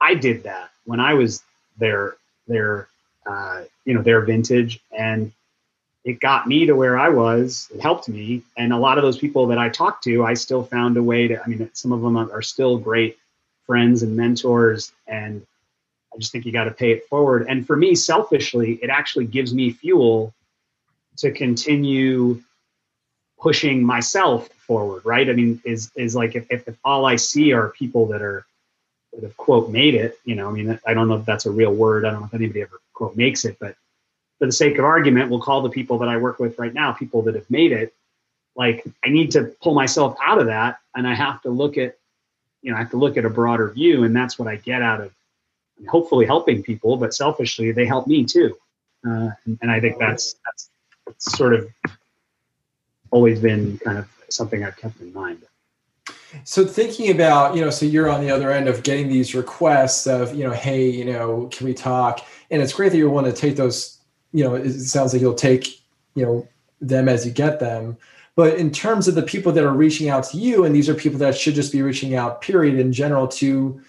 [0.00, 1.42] I did that when I was
[1.78, 2.16] their
[2.46, 2.88] their
[3.26, 5.32] uh, you know their vintage and
[6.04, 7.68] it got me to where I was.
[7.74, 10.62] It helped me, and a lot of those people that I talked to, I still
[10.62, 11.42] found a way to.
[11.42, 13.16] I mean, some of them are still great
[13.66, 15.46] friends and mentors, and
[16.14, 17.46] I just think you got to pay it forward.
[17.48, 20.34] And for me, selfishly, it actually gives me fuel
[21.16, 22.42] to continue
[23.44, 25.28] pushing myself forward, right?
[25.28, 28.46] I mean, is is like if, if, if all I see are people that are
[29.12, 31.50] that have quote made it, you know, I mean, I don't know if that's a
[31.50, 32.06] real word.
[32.06, 33.76] I don't know if anybody ever quote makes it, but
[34.38, 36.92] for the sake of argument, we'll call the people that I work with right now
[36.92, 37.92] people that have made it.
[38.56, 41.98] Like I need to pull myself out of that, and I have to look at,
[42.62, 44.80] you know, I have to look at a broader view, and that's what I get
[44.80, 45.12] out of
[45.86, 48.56] hopefully helping people, but selfishly they help me too.
[49.06, 50.70] Uh, and, and, I think that's, that's,
[51.04, 51.68] that's sort of
[53.14, 55.42] always been kind of something I've kept in mind.
[56.42, 60.08] So thinking about, you know, so you're on the other end of getting these requests
[60.08, 62.26] of, you know, hey, you know, can we talk?
[62.50, 63.98] And it's great that you want to take those,
[64.32, 65.80] you know, it sounds like you'll take,
[66.16, 66.48] you know,
[66.80, 67.96] them as you get them.
[68.34, 70.94] But in terms of the people that are reaching out to you, and these are
[70.94, 73.80] people that should just be reaching out, period, in general, to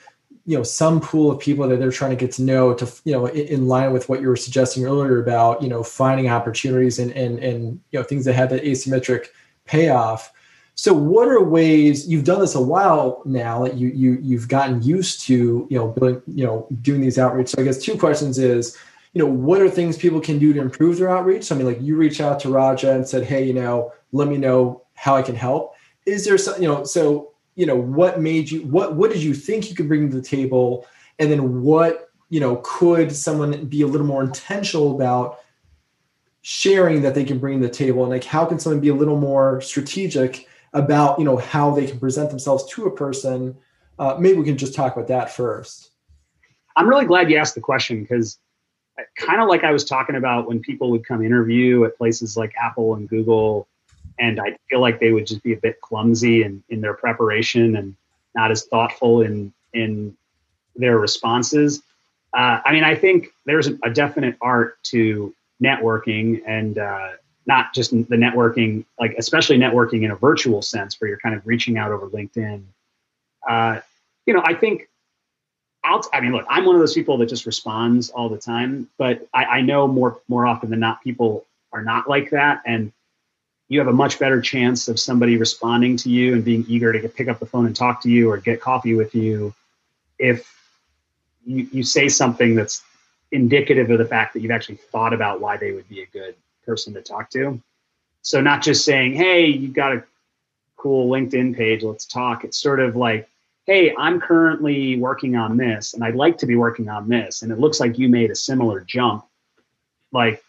[0.46, 3.12] you know some pool of people that they're trying to get to know to you
[3.12, 7.00] know in, in, line with what you were suggesting earlier about you know finding opportunities
[7.00, 9.28] and and and you know things that have that asymmetric
[9.66, 10.32] payoff.
[10.76, 14.84] So what are ways you've done this a while now that you you you've gotten
[14.84, 17.50] used to you know building you know doing these outreach.
[17.50, 18.78] So i guess two questions is
[19.14, 21.46] you know what are things people can do to improve their outreach?
[21.46, 24.28] So i mean like you reach out to raja and said hey you know let
[24.28, 25.74] me know how i can help.
[26.06, 29.34] Is there some you know so you know what made you what what did you
[29.34, 30.86] think you could bring to the table?
[31.20, 35.40] And then what you know could someone be a little more intentional about
[36.42, 38.04] sharing that they can bring to the table?
[38.04, 41.88] And like how can someone be a little more strategic about you know how they
[41.88, 43.58] can present themselves to a person?
[43.98, 45.92] Uh, maybe we can just talk about that first.
[46.76, 48.38] I'm really glad you asked the question because
[49.18, 52.54] kind of like I was talking about when people would come interview at places like
[52.62, 53.68] Apple and Google,
[54.20, 57.76] and I feel like they would just be a bit clumsy in, in their preparation
[57.76, 57.96] and
[58.36, 60.16] not as thoughtful in in
[60.76, 61.82] their responses.
[62.34, 67.12] Uh, I mean, I think there's a definite art to networking and uh,
[67.46, 71.46] not just the networking, like especially networking in a virtual sense where you're kind of
[71.46, 72.64] reaching out over LinkedIn.
[73.48, 73.80] Uh,
[74.26, 74.90] you know, I think
[75.84, 78.90] I'll, I mean, look, I'm one of those people that just responds all the time,
[78.98, 82.92] but I, I know more more often than not, people are not like that, and
[83.68, 87.00] you have a much better chance of somebody responding to you and being eager to
[87.00, 89.54] get, pick up the phone and talk to you or get coffee with you
[90.20, 90.52] if
[91.46, 92.84] you, you say something that's
[93.32, 96.36] indicative of the fact that you've actually thought about why they would be a good
[96.66, 97.62] person to talk to.
[98.22, 100.04] So not just saying, "Hey, you've got a
[100.78, 103.30] cool LinkedIn page, let's talk." It's sort of like,
[103.66, 107.52] "Hey, I'm currently working on this and I'd like to be working on this and
[107.52, 109.26] it looks like you made a similar jump."
[110.12, 110.44] Like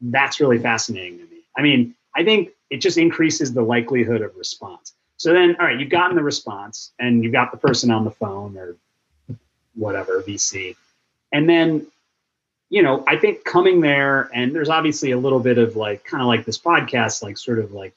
[0.00, 1.42] that's really fascinating to me.
[1.56, 4.92] I mean, I think it just increases the likelihood of response.
[5.16, 8.10] So then, all right, you've gotten the response and you've got the person on the
[8.10, 8.76] phone or
[9.74, 10.74] whatever, VC.
[11.30, 11.86] And then,
[12.70, 16.22] you know, I think coming there, and there's obviously a little bit of like, kind
[16.22, 17.94] of like this podcast, like sort of like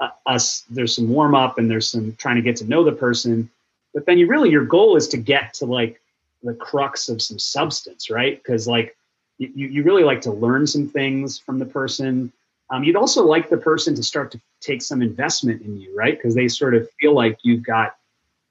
[0.00, 2.92] uh, us, there's some warm up and there's some trying to get to know the
[2.92, 3.50] person.
[3.94, 6.00] But then you really, your goal is to get to like
[6.42, 8.36] the crux of some substance, right?
[8.36, 8.96] Because like
[9.38, 12.32] you, you really like to learn some things from the person
[12.70, 16.16] um, you'd also like the person to start to take some investment in you, right?
[16.16, 17.96] Because they sort of feel like you've got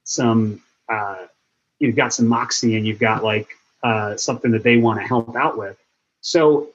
[0.04, 1.26] some, uh,
[1.80, 3.50] you've got some moxie and you've got like
[3.84, 5.78] uh, something that they want to help out with.
[6.22, 6.70] So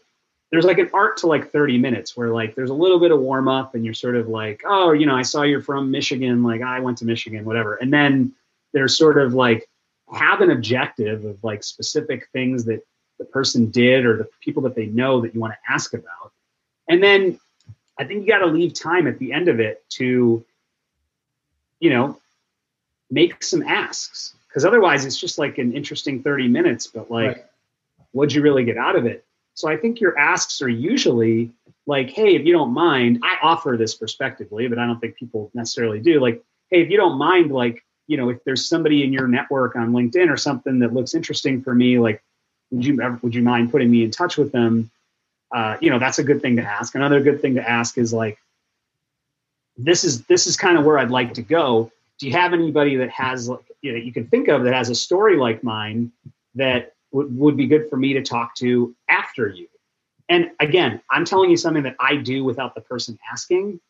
[0.51, 3.21] there's like an art to like 30 minutes where like there's a little bit of
[3.21, 6.43] warm up and you're sort of like, oh, you know, I saw you're from Michigan,
[6.43, 7.77] like I went to Michigan, whatever.
[7.77, 8.33] And then
[8.73, 9.69] there's sort of like
[10.13, 12.85] have an objective of like specific things that
[13.19, 16.33] the person did or the people that they know that you want to ask about
[16.91, 17.39] and then
[17.99, 20.45] I think you got to leave time at the end of it to,
[21.79, 22.19] you know,
[23.11, 27.45] make some asks because otherwise it's just like an interesting 30 minutes, but like, right.
[28.11, 29.25] what'd you really get out of it?
[29.55, 31.53] So I think your asks are usually
[31.87, 35.51] like, hey, if you don't mind, I offer this prospectively, but I don't think people
[35.55, 36.21] necessarily do.
[36.21, 39.77] Like, hey, if you don't mind, like, you know, if there's somebody in your network
[39.77, 42.21] on LinkedIn or something that looks interesting for me, like,
[42.73, 44.91] would you ever, would you mind putting me in touch with them?
[45.53, 46.95] Uh, you know that's a good thing to ask.
[46.95, 48.39] Another good thing to ask is like
[49.77, 51.91] this is this is kind of where i'd like to go.
[52.19, 53.51] Do you have anybody that has
[53.83, 56.13] you know you can think of that has a story like mine
[56.55, 59.69] that w- would be good for me to talk to after you?
[60.29, 63.81] And again i'm telling you something that i do without the person asking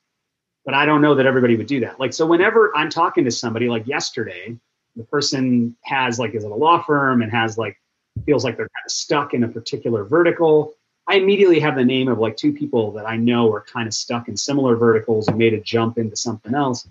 [0.64, 2.00] but i don't know that everybody would do that.
[2.00, 4.56] Like so whenever i'm talking to somebody like yesterday
[4.96, 7.76] the person has like is at a law firm and has like
[8.24, 10.74] feels like they're kind of stuck in a particular vertical
[11.10, 13.94] I immediately have the name of like two people that I know are kind of
[13.94, 16.86] stuck in similar verticals and made a jump into something else.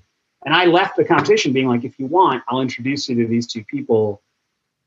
[0.45, 3.47] And I left the conversation being like, if you want, I'll introduce you to these
[3.47, 4.21] two people.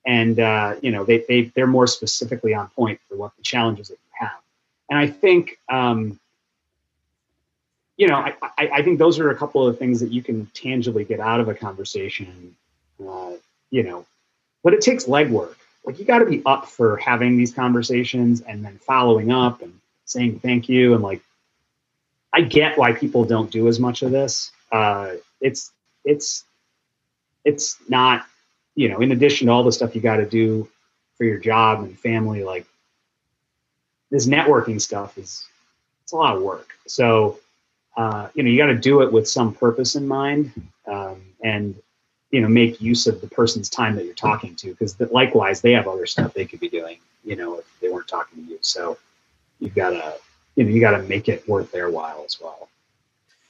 [0.05, 3.89] And, uh, you know, they, they, they're more specifically on point for what the challenges
[3.89, 4.39] that you have.
[4.91, 6.21] And I think, um,
[7.97, 10.45] you know, I, I, I, think those are a couple of things that you can
[10.53, 12.55] tangibly get out of a conversation,
[13.09, 13.33] uh,
[13.71, 14.05] you know,
[14.63, 15.55] but it takes legwork
[15.85, 19.79] like you got to be up for having these conversations and then following up and
[20.05, 21.23] saying thank you and like
[22.33, 24.53] i get why people don't do as much of this.
[24.71, 25.73] Uh, it's
[26.05, 26.45] it's
[27.45, 28.27] it's not
[28.75, 30.69] you know in addition to all the stuff you got to do
[31.17, 32.67] for your job and family like
[34.11, 35.47] this networking stuff is
[36.03, 36.71] it's a lot of work.
[36.87, 37.39] So
[37.97, 40.53] uh, you know you got to do it with some purpose in mind
[40.87, 41.75] um, and
[42.33, 45.73] you know make use of the person's time that you're talking to because likewise they
[45.73, 48.59] have other stuff they could be doing you know if they weren't talking to you.
[48.61, 48.99] So
[49.61, 50.15] you've got to
[50.57, 52.69] you know you got to make it worth their while as well.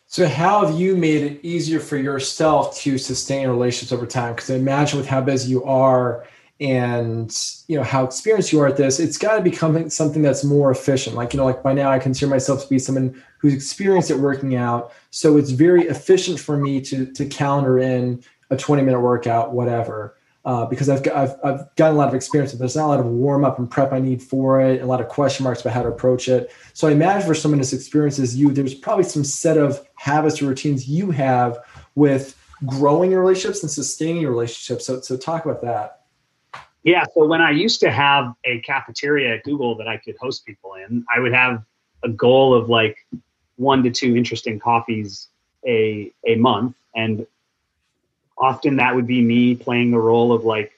[0.06, 4.34] So how have you made it easier for yourself to sustain relationships over time?
[4.34, 6.26] Because i imagine with how busy you are
[6.60, 7.34] and
[7.66, 10.70] you know how experienced you are at this it's got to become something that's more
[10.70, 11.16] efficient.
[11.16, 14.18] Like you know like by now i consider myself to be someone who's experienced at
[14.18, 14.92] working out.
[15.10, 18.22] So it's very efficient for me to to calendar in
[18.52, 20.16] a 20 minute workout, whatever.
[20.44, 23.00] Uh, because I've, I've, I've gotten a lot of experience with There's not a lot
[23.00, 25.72] of warm up and prep I need for it, a lot of question marks about
[25.72, 26.52] how to approach it.
[26.72, 30.42] So I imagine for someone as experienced as you, there's probably some set of habits
[30.42, 31.58] or routines you have
[31.94, 32.36] with
[32.66, 34.84] growing your relationships and sustaining your relationships.
[34.84, 36.00] So, so talk about that.
[36.82, 37.04] Yeah.
[37.14, 40.74] So when I used to have a cafeteria at Google that I could host people
[40.74, 41.64] in, I would have
[42.02, 42.96] a goal of like
[43.56, 45.28] one to two interesting coffees
[45.64, 46.74] a, a month.
[46.96, 47.26] And
[48.42, 50.72] often that would be me playing the role of like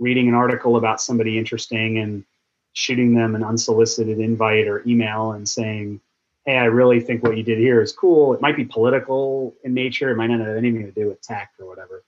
[0.00, 2.24] reading an article about somebody interesting and
[2.72, 6.00] shooting them an unsolicited invite or email and saying,
[6.44, 8.34] Hey, I really think what you did here is cool.
[8.34, 10.10] It might be political in nature.
[10.10, 12.02] It might not have anything to do with tech or whatever.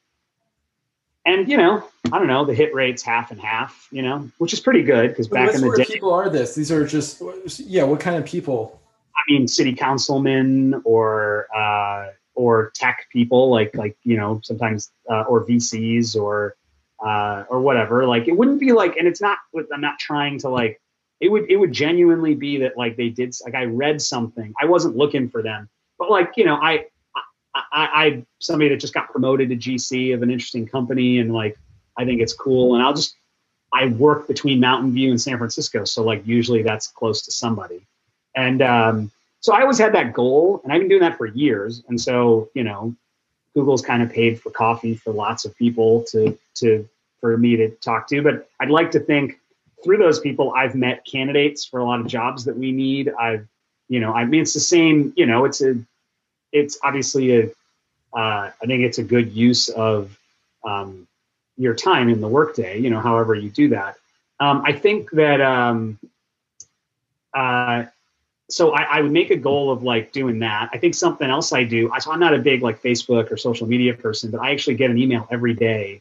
[1.25, 4.53] And you know, I don't know, the hit rate's half and half, you know, which
[4.53, 6.55] is pretty good because back in the day, people are this.
[6.55, 7.23] These are just
[7.61, 7.85] yeah.
[7.85, 8.81] What kind of people?
[9.17, 15.23] I mean, city councilmen or uh, or tech people, like like you know, sometimes uh,
[15.23, 16.57] or VCs or
[17.05, 18.07] uh, or whatever.
[18.07, 19.39] Like it wouldn't be like, and it's not.
[19.73, 20.81] I'm not trying to like.
[21.19, 24.53] It would it would genuinely be that like they did like I read something.
[24.61, 25.69] I wasn't looking for them,
[25.99, 26.87] but like you know I
[27.55, 31.59] I, I somebody that just got promoted to GC of an interesting company and like
[31.97, 33.17] I think it's cool and I'll just
[33.73, 37.87] I work between Mountain View and San Francisco, so like usually that's close to somebody,
[38.35, 39.11] and um,
[39.47, 42.51] so I always had that goal, and I've been doing that for years, and so
[42.55, 42.97] you know
[43.55, 46.89] Google's kind of paid for coffee for lots of people to to
[47.21, 48.23] for me to talk to.
[48.23, 49.39] But I'd like to think
[49.85, 53.13] through those people, I've met candidates for a lot of jobs that we need.
[53.21, 53.47] I've,
[53.89, 55.13] you know, I mean, it's the same.
[55.17, 55.77] You know, it's a,
[56.51, 57.47] it's obviously a.
[58.13, 60.19] Uh, I think it's a good use of
[60.65, 61.07] um,
[61.57, 62.81] your time in the workday.
[62.81, 63.95] You know, however you do that.
[64.41, 65.41] Um, I think that.
[65.41, 66.01] Um,
[67.33, 67.85] uh,
[68.49, 70.71] so I, I, would make a goal of like doing that.
[70.73, 71.91] I think something else I do.
[71.93, 74.77] I, so I'm not a big like Facebook or social media person, but I actually
[74.77, 76.01] get an email every day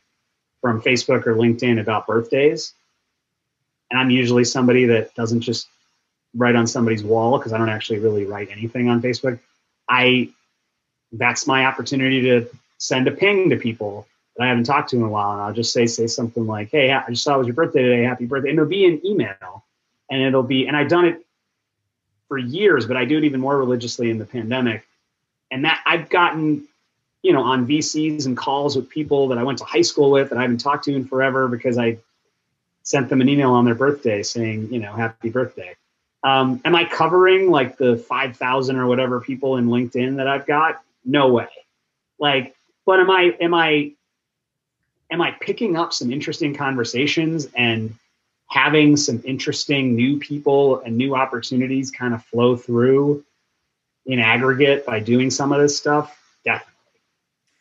[0.61, 2.73] from Facebook or LinkedIn about birthdays.
[3.89, 5.67] And I'm usually somebody that doesn't just
[6.35, 9.39] write on somebody's wall because I don't actually really write anything on Facebook.
[9.89, 10.29] I
[11.11, 15.03] that's my opportunity to send a ping to people that I haven't talked to in
[15.03, 17.47] a while, and I'll just say say something like, "Hey, I just saw it was
[17.47, 18.03] your birthday today.
[18.03, 19.63] Happy birthday!" And it'll be an email,
[20.09, 21.24] and it'll be, and I've done it
[22.27, 24.85] for years, but I do it even more religiously in the pandemic.
[25.51, 26.67] And that I've gotten
[27.25, 30.29] you know, on VCs and calls with people that I went to high school with
[30.29, 31.97] that I haven't talked to in forever because I
[32.83, 35.75] sent them an email on their birthday saying, you know, happy birthday.
[36.23, 40.83] Um, am I covering like the 5,000 or whatever people in LinkedIn that I've got?
[41.03, 41.47] No way.
[42.19, 42.55] Like,
[42.85, 43.93] but am I, am I,
[45.09, 47.95] am I picking up some interesting conversations and
[48.47, 53.23] having some interesting new people and new opportunities kind of flow through
[54.05, 56.17] in aggregate by doing some of this stuff?
[56.43, 56.75] Definitely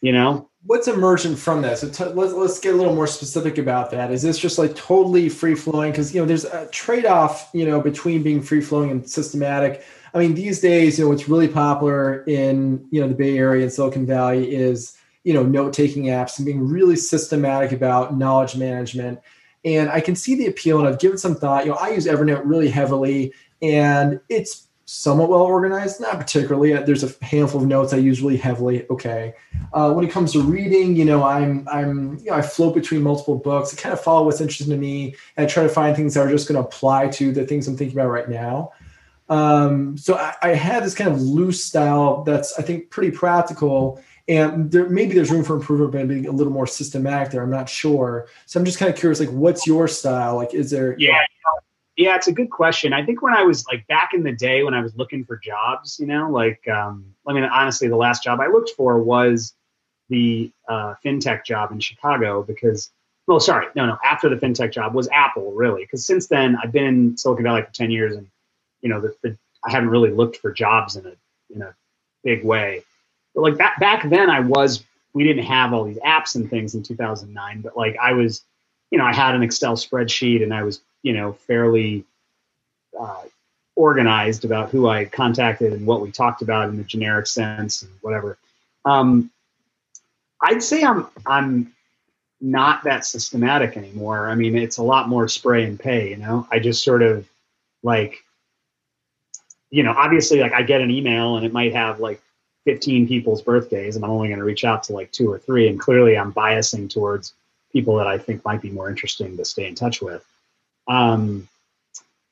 [0.05, 0.51] you know?
[0.67, 1.79] What's emergent from that?
[1.79, 4.11] So t- let's, let's get a little more specific about that.
[4.11, 5.93] Is this just like totally free flowing?
[5.93, 9.83] Because you know there's a trade-off you know between being free flowing and systematic.
[10.13, 13.63] I mean these days you know what's really popular in you know the bay area
[13.63, 19.21] and silicon valley is you know note-taking apps and being really systematic about knowledge management
[19.65, 22.07] and i can see the appeal and i've given some thought you know i use
[22.07, 26.75] evernote really heavily and it's somewhat well organized, not particularly.
[26.75, 28.87] Uh, there's a handful of notes I use really heavily.
[28.91, 29.35] Okay.
[29.73, 33.03] Uh, when it comes to reading, you know, I'm I'm you know I float between
[33.03, 33.73] multiple books.
[33.73, 36.27] I kind of follow what's interesting to me, and I try to find things that
[36.27, 38.73] are just going to apply to the things I'm thinking about right now.
[39.31, 44.03] Um, so I, I have this kind of loose style that's I think pretty practical.
[44.27, 47.43] And there, maybe there's room for improvement, but being a little more systematic there.
[47.43, 48.27] I'm not sure.
[48.47, 50.37] So I'm just kind of curious, like, what's your style?
[50.37, 50.97] Like, is there?
[50.99, 51.21] Yeah,
[51.97, 52.93] yeah, it's a good question.
[52.93, 55.37] I think when I was like back in the day when I was looking for
[55.37, 59.55] jobs, you know, like um, I mean, honestly, the last job I looked for was
[60.09, 62.91] the uh, fintech job in Chicago because,
[63.27, 66.73] well, sorry, no, no, after the fintech job was Apple, really, because since then I've
[66.73, 68.27] been in Silicon Valley for ten years, and
[68.81, 71.13] you know, the, the, I haven't really looked for jobs in a
[71.55, 71.77] in a
[72.25, 72.83] big way.
[73.35, 76.75] But like back back then, I was we didn't have all these apps and things
[76.75, 78.43] in 2009, but like I was,
[78.91, 82.05] you know, I had an Excel spreadsheet and I was you know, fairly
[82.99, 83.23] uh,
[83.77, 87.93] organized about who I contacted and what we talked about in the generic sense and
[88.01, 88.39] whatever.
[88.85, 89.31] Um,
[90.41, 91.73] I'd say I'm I'm
[92.41, 94.29] not that systematic anymore.
[94.29, 96.11] I mean, it's a lot more spray and pay.
[96.11, 97.29] You know, I just sort of
[97.83, 98.25] like,
[99.71, 102.21] you know, obviously, like I get an email and it might have like
[102.65, 105.69] 15 people's birthdays, and I'm only going to reach out to like two or three.
[105.69, 107.35] And clearly, I'm biasing towards
[107.73, 110.25] people that I think might be more interesting to stay in touch with.
[110.89, 111.49] Um,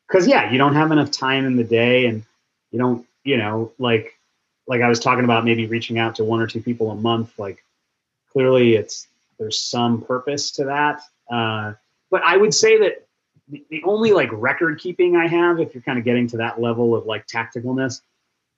[0.06, 2.22] because yeah, you don't have enough time in the day, and
[2.70, 4.18] you don't, you know, like
[4.66, 7.38] like I was talking about maybe reaching out to one or two people a month.
[7.38, 7.64] Like
[8.30, 9.06] clearly, it's
[9.38, 11.00] there's some purpose to that.
[11.30, 11.74] Uh,
[12.10, 13.06] but I would say that
[13.48, 16.60] the, the only like record keeping I have, if you're kind of getting to that
[16.60, 18.02] level of like tacticalness,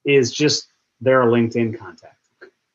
[0.05, 0.67] is just
[1.01, 2.17] their LinkedIn contact.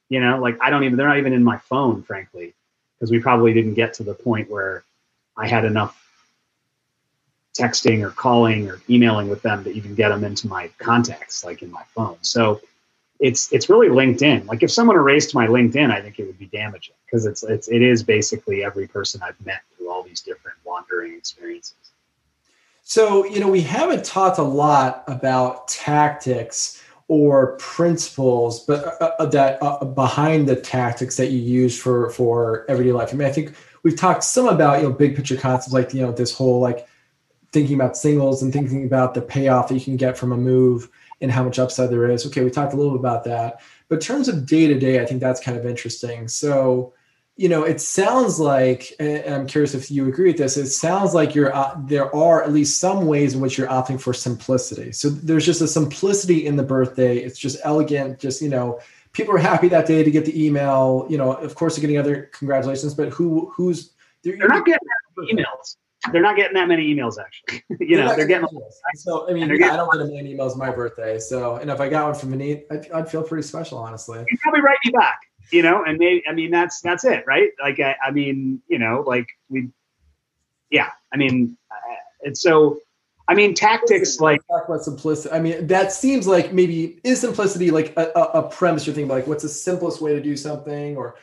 [0.09, 2.53] You know, like I don't even they're not even in my phone, frankly,
[2.95, 4.84] because we probably didn't get to the point where
[5.38, 5.95] I had enough
[7.57, 11.61] texting or calling or emailing with them to even get them into my contacts, like
[11.61, 12.17] in my phone.
[12.22, 12.61] So
[13.20, 14.47] it's it's really LinkedIn.
[14.47, 17.67] Like if someone erased my LinkedIn, I think it would be damaging because it's it's
[17.67, 21.76] it is basically every person I've met through all these different wandering experiences.
[22.84, 29.26] So you know we haven't talked a lot about tactics or principles, but uh, uh
[29.26, 33.10] that uh, behind the tactics that you use for for everyday life.
[33.12, 33.53] I mean, I think
[33.84, 36.88] we've talked some about you know big picture concepts like you know this whole like
[37.51, 40.88] thinking about singles and thinking about the payoff that you can get from a move
[41.20, 42.26] and how much upside there is.
[42.28, 43.60] Okay, we talked a little bit about that.
[43.89, 46.28] But in terms of day to day, I think that's kind of interesting.
[46.28, 46.93] So,
[47.39, 50.57] you know, it sounds like, and I'm curious if you agree with this.
[50.57, 53.99] It sounds like you're uh, there are at least some ways in which you're opting
[53.99, 54.91] for simplicity.
[54.91, 57.17] So there's just a simplicity in the birthday.
[57.17, 58.19] It's just elegant.
[58.19, 58.81] Just you know,
[59.13, 61.07] people are happy that day to get the email.
[61.09, 64.81] You know, of course, they're getting other congratulations, but who who's they're, they're not getting
[65.19, 65.77] emails
[66.11, 67.63] they're not getting that many emails actually.
[67.85, 68.47] you know, they're, getting.
[68.95, 71.19] So I mean, yeah, I don't get a million emails my birthday.
[71.19, 74.19] So, and if I got one from Vinny, I'd, I'd feel pretty special, honestly.
[74.29, 75.19] You'd probably write me back.
[75.52, 77.50] You know, and maybe I mean that's that's it, right?
[77.62, 79.70] Like I, I mean, you know, like we,
[80.70, 80.89] yeah.
[81.12, 81.95] I mean, uh,
[82.26, 82.80] and so
[83.28, 85.34] I mean, tactics like talk about simplicity.
[85.34, 89.10] I mean, that seems like maybe is simplicity like a, a, a premise you're thinking
[89.10, 91.16] about, like what's the simplest way to do something, or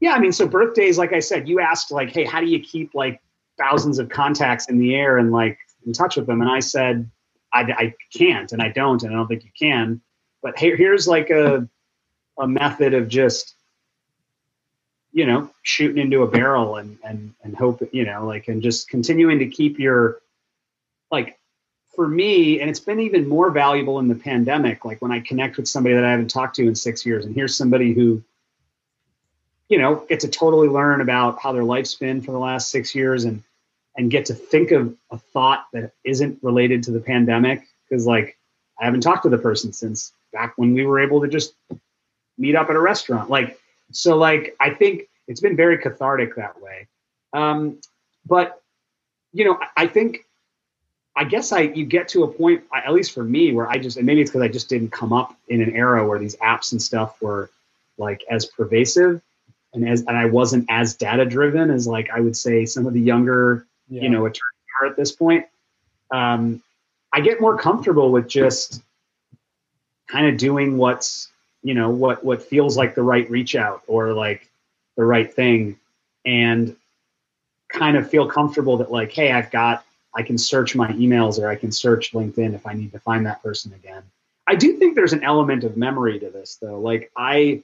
[0.00, 2.60] yeah, I mean, so birthdays, like I said, you asked like, hey, how do you
[2.60, 3.20] keep like
[3.58, 6.40] thousands of contacts in the air and like in touch with them?
[6.40, 7.10] And I said,
[7.52, 10.00] I, I can't, and I don't, and I don't think you can.
[10.42, 11.68] But here, here's like a
[12.38, 13.54] a method of just
[15.12, 18.88] you know shooting into a barrel and and and hope you know like and just
[18.88, 20.20] continuing to keep your
[21.10, 21.38] like
[21.94, 25.56] for me and it's been even more valuable in the pandemic like when i connect
[25.56, 28.22] with somebody that i haven't talked to in six years and here's somebody who
[29.68, 32.94] you know, get to totally learn about how their life's been for the last six
[32.94, 33.42] years and
[33.96, 37.66] and get to think of a thought that isn't related to the pandemic.
[37.88, 38.36] Because like
[38.80, 41.54] I haven't talked to the person since back when we were able to just
[42.38, 43.30] meet up at a restaurant.
[43.30, 43.58] Like
[43.92, 46.88] so like I think it's been very cathartic that way.
[47.32, 47.80] Um,
[48.26, 48.60] but
[49.32, 50.24] you know, I think
[51.16, 53.96] I guess I you get to a point, at least for me, where I just
[53.96, 56.72] and maybe it's because I just didn't come up in an era where these apps
[56.72, 57.50] and stuff were
[57.98, 59.22] like as pervasive
[59.74, 62.94] and as and I wasn't as data driven as like I would say some of
[62.94, 64.02] the younger yeah.
[64.02, 64.40] you know attorneys
[64.80, 65.46] are at this point.
[66.10, 66.62] Um,
[67.12, 68.82] I get more comfortable with just
[70.08, 71.28] kind of doing what's
[71.64, 74.48] you know what what feels like the right reach out or like
[74.96, 75.76] the right thing
[76.24, 76.76] and
[77.68, 79.84] kind of feel comfortable that like hey i've got
[80.14, 83.26] i can search my emails or i can search linkedin if i need to find
[83.26, 84.02] that person again
[84.46, 87.60] i do think there's an element of memory to this though like i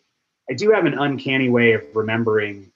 [0.50, 2.72] I do have an uncanny way of remembering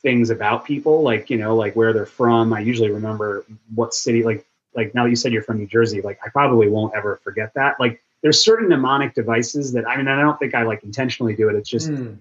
[0.00, 2.52] things about people, like you know, like where they're from.
[2.54, 3.44] I usually remember
[3.74, 4.22] what city.
[4.22, 7.20] Like like now that you said you're from New Jersey, like I probably won't ever
[7.22, 7.78] forget that.
[7.78, 11.48] Like there's certain mnemonic devices that I mean I don't think I like intentionally do
[11.48, 11.56] it.
[11.56, 12.18] It's just mm.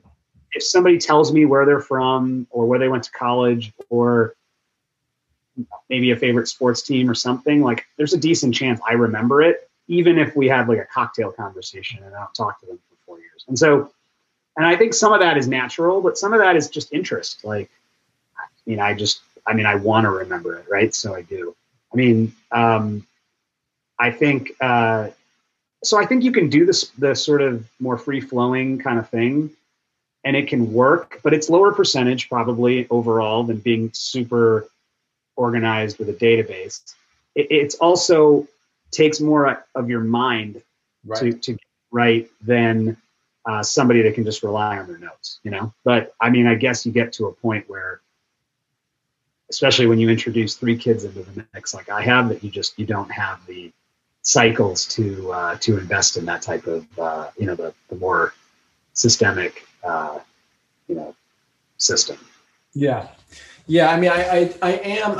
[0.54, 4.36] if somebody tells me where they're from or where they went to college or
[5.90, 9.70] maybe a favorite sports team or something, like there's a decent chance I remember it,
[9.88, 12.96] even if we have like a cocktail conversation and I don't talk to them for
[13.06, 13.46] four years.
[13.48, 13.92] And so
[14.58, 17.44] and I think some of that is natural, but some of that is just interest.
[17.44, 17.70] Like,
[18.38, 20.94] I mean, I just, I mean, I want to remember it, right?
[20.94, 21.56] So I do.
[21.94, 23.06] I mean, um,
[23.98, 25.10] I think, uh,
[25.84, 29.10] so I think you can do this, the sort of more free flowing kind of
[29.10, 29.50] thing,
[30.24, 34.68] and it can work, but it's lower percentage probably overall than being super
[35.36, 36.94] organized with a database.
[37.34, 38.48] It, it's also
[38.92, 40.62] takes more of your mind
[41.06, 41.20] right.
[41.20, 41.58] to, to
[41.92, 42.98] right than
[43.46, 45.74] uh, somebody that can just rely on their notes, you know.
[45.84, 48.02] But I mean, I guess you get to a point where,
[49.50, 52.78] especially when you introduce three kids into the mix, like I have, that you just
[52.78, 53.72] you don't have the
[54.22, 58.34] cycles to uh, to invest in that type of uh, you know the the more
[58.94, 60.20] systemic uh,
[60.88, 61.16] you know
[61.78, 62.18] system.
[62.74, 63.08] Yeah.
[63.68, 65.20] Yeah, I mean, I, I, I am,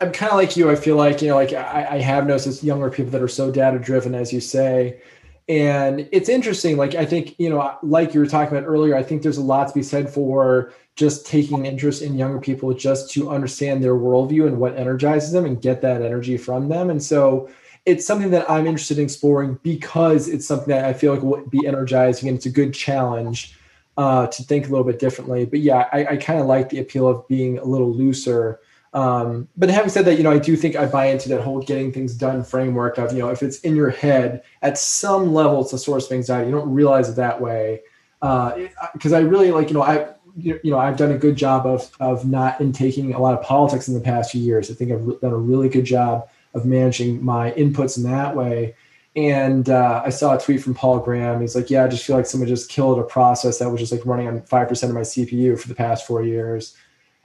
[0.00, 0.70] I'm kind of like you.
[0.70, 3.50] I feel like, you know, like I, I have noticed younger people that are so
[3.52, 5.00] data driven, as you say,
[5.48, 6.76] and it's interesting.
[6.76, 9.42] Like, I think, you know, like you were talking about earlier, I think there's a
[9.42, 13.94] lot to be said for just taking interest in younger people just to understand their
[13.94, 16.88] worldview and what energizes them and get that energy from them.
[16.88, 17.50] And so
[17.86, 21.46] it's something that I'm interested in exploring because it's something that I feel like will
[21.46, 23.58] be energizing and it's a good challenge
[23.96, 25.44] uh, to think a little bit differently.
[25.44, 28.60] But yeah, I, I kind of like the appeal of being a little looser
[28.94, 31.60] um, but having said that, you know, I do think I buy into that whole
[31.60, 35.62] getting things done framework of, you know, if it's in your head at some level,
[35.62, 36.48] it's a source of anxiety.
[36.48, 37.82] You don't realize it that way.
[38.20, 41.66] Because uh, I really like, you know, I, you know, I've done a good job
[41.66, 44.70] of, of not intaking a lot of politics in the past few years.
[44.70, 48.74] I think I've done a really good job of managing my inputs in that way.
[49.16, 51.40] And uh, I saw a tweet from Paul Graham.
[51.40, 53.92] He's like, "Yeah, I just feel like someone just killed a process that was just
[53.92, 56.74] like running on five percent of my CPU for the past four years."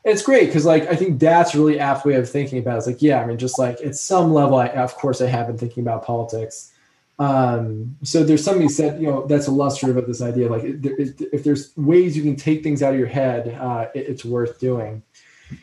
[0.06, 2.76] And it's great because like I think that's a really apt way of thinking about
[2.76, 2.78] it.
[2.80, 5.48] It's like, yeah, I mean, just like at some level, I of course I have
[5.48, 6.72] been thinking about politics.
[7.18, 10.50] Um, so there's somebody said, you know, that's illustrative of this idea.
[10.50, 14.58] Like, if there's ways you can take things out of your head, uh, it's worth
[14.58, 15.04] doing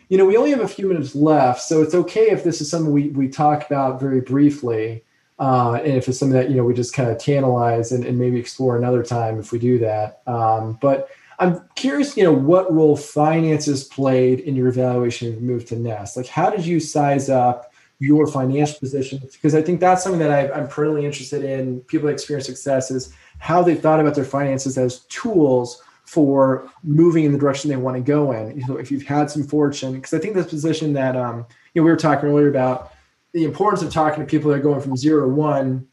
[0.09, 2.71] you know, we only have a few minutes left, so it's okay if this is
[2.71, 5.03] something we, we talk about very briefly.
[5.39, 8.19] Uh, and if it's something that, you know, we just kind of tantalize and, and
[8.19, 10.23] maybe explore another time if we do that.
[10.27, 15.67] Um, but I'm curious, you know, what role finances played in your evaluation of move
[15.67, 16.17] to Nest?
[16.17, 19.21] Like, how did you size up your financial position?
[19.21, 21.81] Because I think that's something that I, am pretty interested in.
[21.81, 27.25] People that experience success is how they thought about their finances as tools for moving
[27.25, 28.59] in the direction they want to go in.
[28.59, 31.45] You know, if you've had some fortune, because I think this position that um,
[31.75, 32.93] you know we were talking earlier about
[33.33, 35.87] the importance of talking to people that are going from zero to one,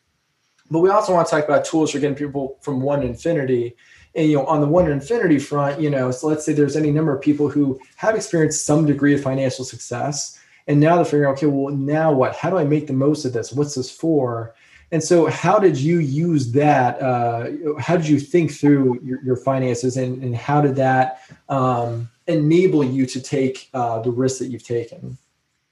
[0.71, 3.75] but we also want to talk about tools for getting people from one to infinity.
[4.15, 6.77] And you know, on the one to infinity front, you know, so let's say there's
[6.77, 11.05] any number of people who have experienced some degree of financial success, and now they're
[11.05, 12.35] figuring, okay, well, now what?
[12.35, 13.51] How do I make the most of this?
[13.51, 14.53] What's this for?
[14.91, 17.01] And so, how did you use that?
[17.01, 22.09] Uh, how did you think through your, your finances, and, and, how did that um,
[22.27, 25.17] enable you to take uh, the risks that you've taken?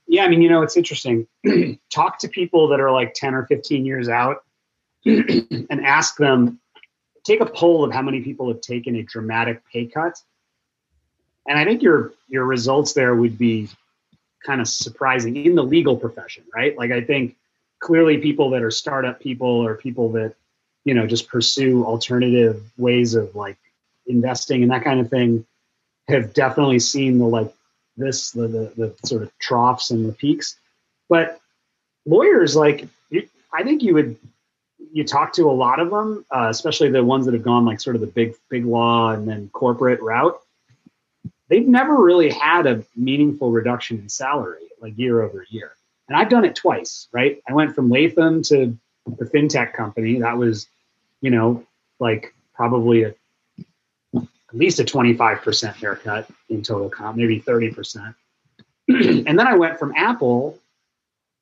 [0.08, 1.28] Yeah, I mean, you know, it's interesting.
[1.90, 4.44] Talk to people that are like 10 or 15 years out
[5.06, 6.60] and ask them,
[7.24, 10.20] take a poll of how many people have taken a dramatic pay cut.
[11.48, 13.70] And I think your your results there would be
[14.46, 16.78] kind of surprising in the legal profession, right?
[16.78, 17.36] Like I think
[17.82, 20.36] clearly people that are startup people or people that
[20.86, 23.58] you know just pursue alternative ways of like
[24.08, 25.46] investing and that kind of thing
[26.08, 27.54] have definitely seen the like
[27.98, 30.56] this the the, the sort of troughs and the peaks.
[31.10, 31.40] But
[32.06, 32.88] lawyers like
[33.54, 34.18] i think you would
[34.92, 37.80] you talk to a lot of them uh, especially the ones that have gone like
[37.80, 40.40] sort of the big big law and then corporate route.
[41.48, 45.74] They've never really had a meaningful reduction in salary like year over year
[46.12, 47.42] and I've done it twice, right?
[47.48, 48.78] I went from Latham to
[49.18, 50.20] the fintech company.
[50.20, 50.68] That was,
[51.22, 51.66] you know,
[52.00, 53.16] like probably a,
[54.14, 58.14] at least a 25% haircut in total comp, maybe 30%.
[58.90, 60.60] and then I went from Apple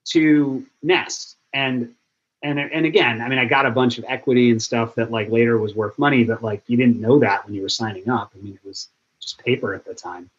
[0.10, 1.36] to Nest.
[1.52, 1.96] And
[2.44, 5.32] and and again, I mean, I got a bunch of equity and stuff that like
[5.32, 8.34] later was worth money, but like you didn't know that when you were signing up.
[8.36, 8.88] I mean, it was
[9.20, 10.30] just paper at the time.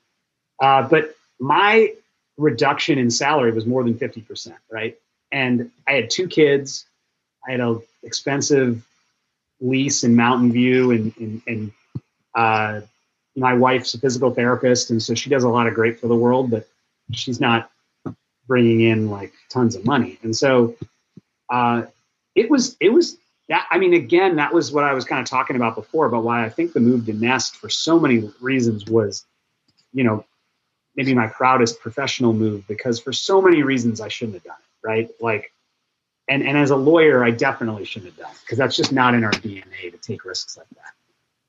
[0.61, 1.95] Uh, but my
[2.41, 4.97] reduction in salary was more than 50%, right?
[5.31, 6.87] And I had two kids.
[7.47, 8.83] I had an expensive
[9.61, 11.73] lease in Mountain View, and, and, and
[12.35, 12.81] uh,
[13.37, 16.17] my wife's a physical therapist, and so she does a lot of great for the
[16.17, 16.67] world, but
[17.13, 17.71] she's not
[18.47, 20.19] bringing in like tons of money.
[20.23, 20.77] And so
[21.51, 21.83] uh,
[22.35, 23.19] it was it was
[23.49, 23.67] that.
[23.71, 26.45] I mean, again, that was what I was kind of talking about before but why
[26.45, 29.27] I think the move to Nest for so many reasons was,
[29.93, 30.25] you know,
[30.97, 34.87] maybe my proudest professional move because for so many reasons I shouldn't have done it,
[34.87, 35.11] right?
[35.21, 35.53] Like,
[36.29, 39.15] and, and as a lawyer, I definitely shouldn't have done it because that's just not
[39.15, 40.93] in our DNA to take risks like that.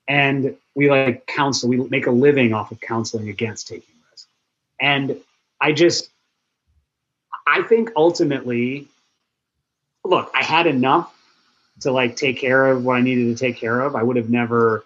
[0.08, 4.28] And we like counsel, we make a living off of counseling against taking risks.
[4.80, 5.16] And
[5.60, 6.10] I just,
[7.46, 8.88] I think ultimately,
[10.04, 11.14] look, I had enough
[11.80, 13.94] to like take care of what I needed to take care of.
[13.94, 14.84] I would have never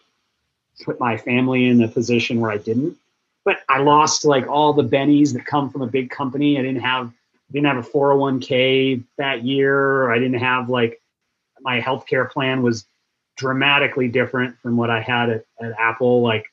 [0.85, 2.99] put my family in a position where I didn't
[3.47, 6.59] but I lost like all the bennies that come from a big company.
[6.59, 7.13] I didn't have
[7.53, 10.11] didn't have a 401k that year.
[10.11, 11.01] I didn't have like
[11.61, 12.85] my healthcare plan was
[13.37, 16.23] dramatically different from what I had at, at Apple.
[16.23, 16.47] Like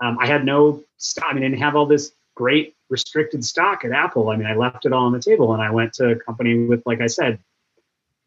[0.00, 1.26] um, I had no stock.
[1.28, 4.30] I mean, I didn't have all this great restricted stock at Apple.
[4.30, 6.64] I mean, I left it all on the table and I went to a company
[6.64, 7.38] with, like I said,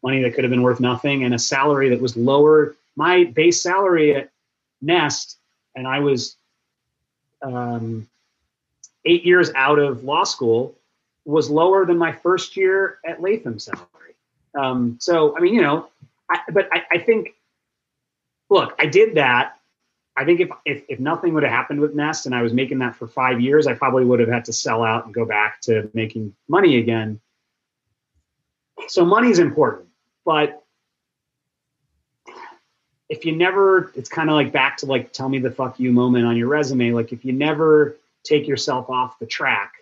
[0.04, 2.76] money that could have been worth nothing and a salary that was lower.
[2.94, 4.30] My base salary at
[4.80, 5.38] Nest,
[5.74, 6.36] and I was
[7.44, 8.08] um,
[9.04, 10.74] eight years out of law school
[11.24, 14.14] was lower than my first year at Latham salary.
[14.54, 15.88] Um, so, I mean, you know,
[16.30, 17.34] I, but I, I, think,
[18.50, 19.58] look, I did that.
[20.16, 22.78] I think if, if, if nothing would have happened with Nest and I was making
[22.78, 25.60] that for five years, I probably would have had to sell out and go back
[25.62, 27.20] to making money again.
[28.88, 29.88] So money is important,
[30.24, 30.63] but
[33.14, 35.92] if you never, it's kind of like back to like tell me the fuck you
[35.92, 36.92] moment on your resume.
[36.92, 39.72] Like if you never take yourself off the track,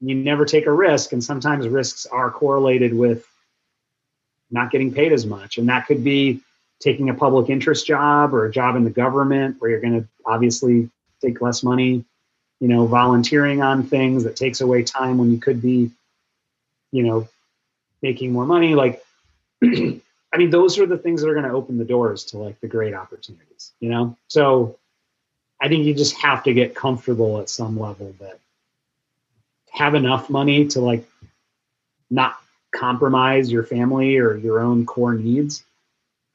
[0.00, 3.26] you never take a risk, and sometimes risks are correlated with
[4.50, 6.40] not getting paid as much, and that could be
[6.80, 10.08] taking a public interest job or a job in the government where you're going to
[10.24, 10.88] obviously
[11.20, 12.04] take less money
[12.60, 15.90] you know volunteering on things that takes away time when you could be
[16.92, 17.28] you know
[18.02, 19.02] making more money like
[20.32, 22.60] I mean, those are the things that are going to open the doors to like
[22.60, 24.16] the great opportunities, you know?
[24.28, 24.78] So
[25.60, 28.38] I think you just have to get comfortable at some level that
[29.72, 31.08] have enough money to like
[32.10, 32.36] not
[32.72, 35.64] compromise your family or your own core needs.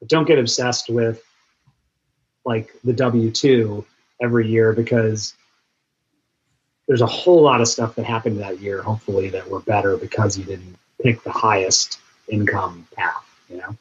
[0.00, 1.22] But don't get obsessed with
[2.44, 3.84] like the W 2
[4.20, 5.34] every year because
[6.86, 10.38] there's a whole lot of stuff that happened that year, hopefully, that were better because
[10.38, 11.98] you didn't pick the highest
[12.28, 13.76] income path, you know?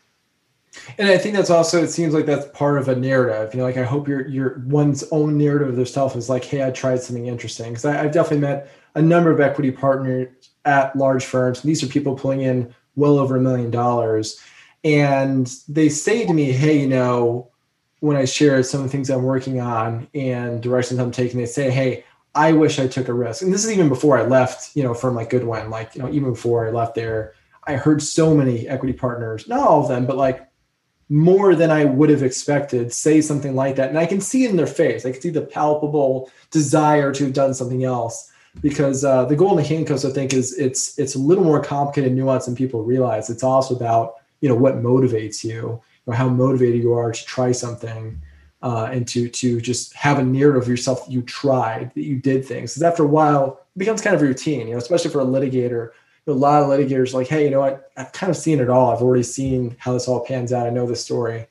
[0.98, 3.54] And I think that's also it seems like that's part of a narrative.
[3.54, 6.66] You know, like I hope your your one's own narrative of themselves is like, hey,
[6.66, 7.70] I tried something interesting.
[7.70, 10.30] Because I've definitely met a number of equity partners
[10.66, 11.62] at large firms.
[11.62, 14.40] These are people pulling in well over a million dollars.
[14.84, 17.50] And they say to me, hey, you know,
[18.00, 21.46] when I share some of the things I'm working on and directions I'm taking, they
[21.48, 23.42] say, hey, I wish I took a risk.
[23.42, 26.10] And this is even before I left, you know, from like Goodwin, like, you know,
[26.10, 27.34] even before I left there,
[27.64, 30.48] I heard so many equity partners, not all of them, but like
[31.10, 33.90] more than I would have expected say something like that.
[33.90, 35.06] And I can see it in their face.
[35.06, 39.64] I can see the palpable desire to have done something else because uh, the golden
[39.64, 43.30] handcuffs, I think, is it's it's a little more complicated and nuanced than people realize.
[43.30, 47.52] It's also about you know what motivates you or how motivated you are to try
[47.52, 48.22] something
[48.62, 52.18] uh, and to to just have a narrative of yourself that you tried, that you
[52.18, 52.74] did things.
[52.74, 54.68] Because after a while, it becomes kind of routine.
[54.68, 55.92] You know, especially for a litigator
[56.28, 57.92] a lot of litigators like, hey, you know what?
[57.98, 58.92] I've kind of seen it all.
[58.92, 60.68] I've already seen how this all pans out.
[60.68, 61.48] I know the story.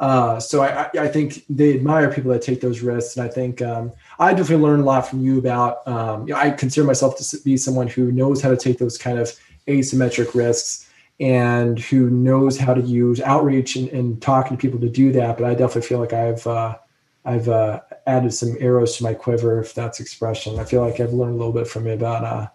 [0.00, 3.60] Uh, so I, I, think they admire people that take those risks, and I think
[3.62, 5.86] um, I definitely learned a lot from you about.
[5.88, 8.96] Um, you know, I consider myself to be someone who knows how to take those
[8.96, 9.36] kind of
[9.66, 10.88] asymmetric risks
[11.18, 15.36] and who knows how to use outreach and, and talking to people to do that.
[15.36, 16.76] But I definitely feel like I've uh,
[17.24, 20.60] I've uh, added some arrows to my quiver, if that's expression.
[20.60, 22.48] I feel like I've learned a little bit from you about uh,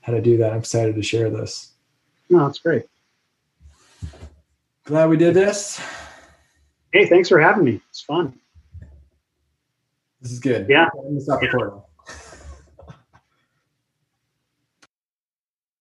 [0.00, 0.52] how to do that.
[0.52, 1.72] I'm excited to share this.
[2.28, 2.84] No, that's great.
[4.84, 5.80] Glad we did this.
[6.92, 7.80] Hey, thanks for having me.
[7.90, 8.34] It's fun.
[10.20, 10.68] This is good.
[10.68, 10.88] Yeah.
[11.18, 11.82] Stop recording.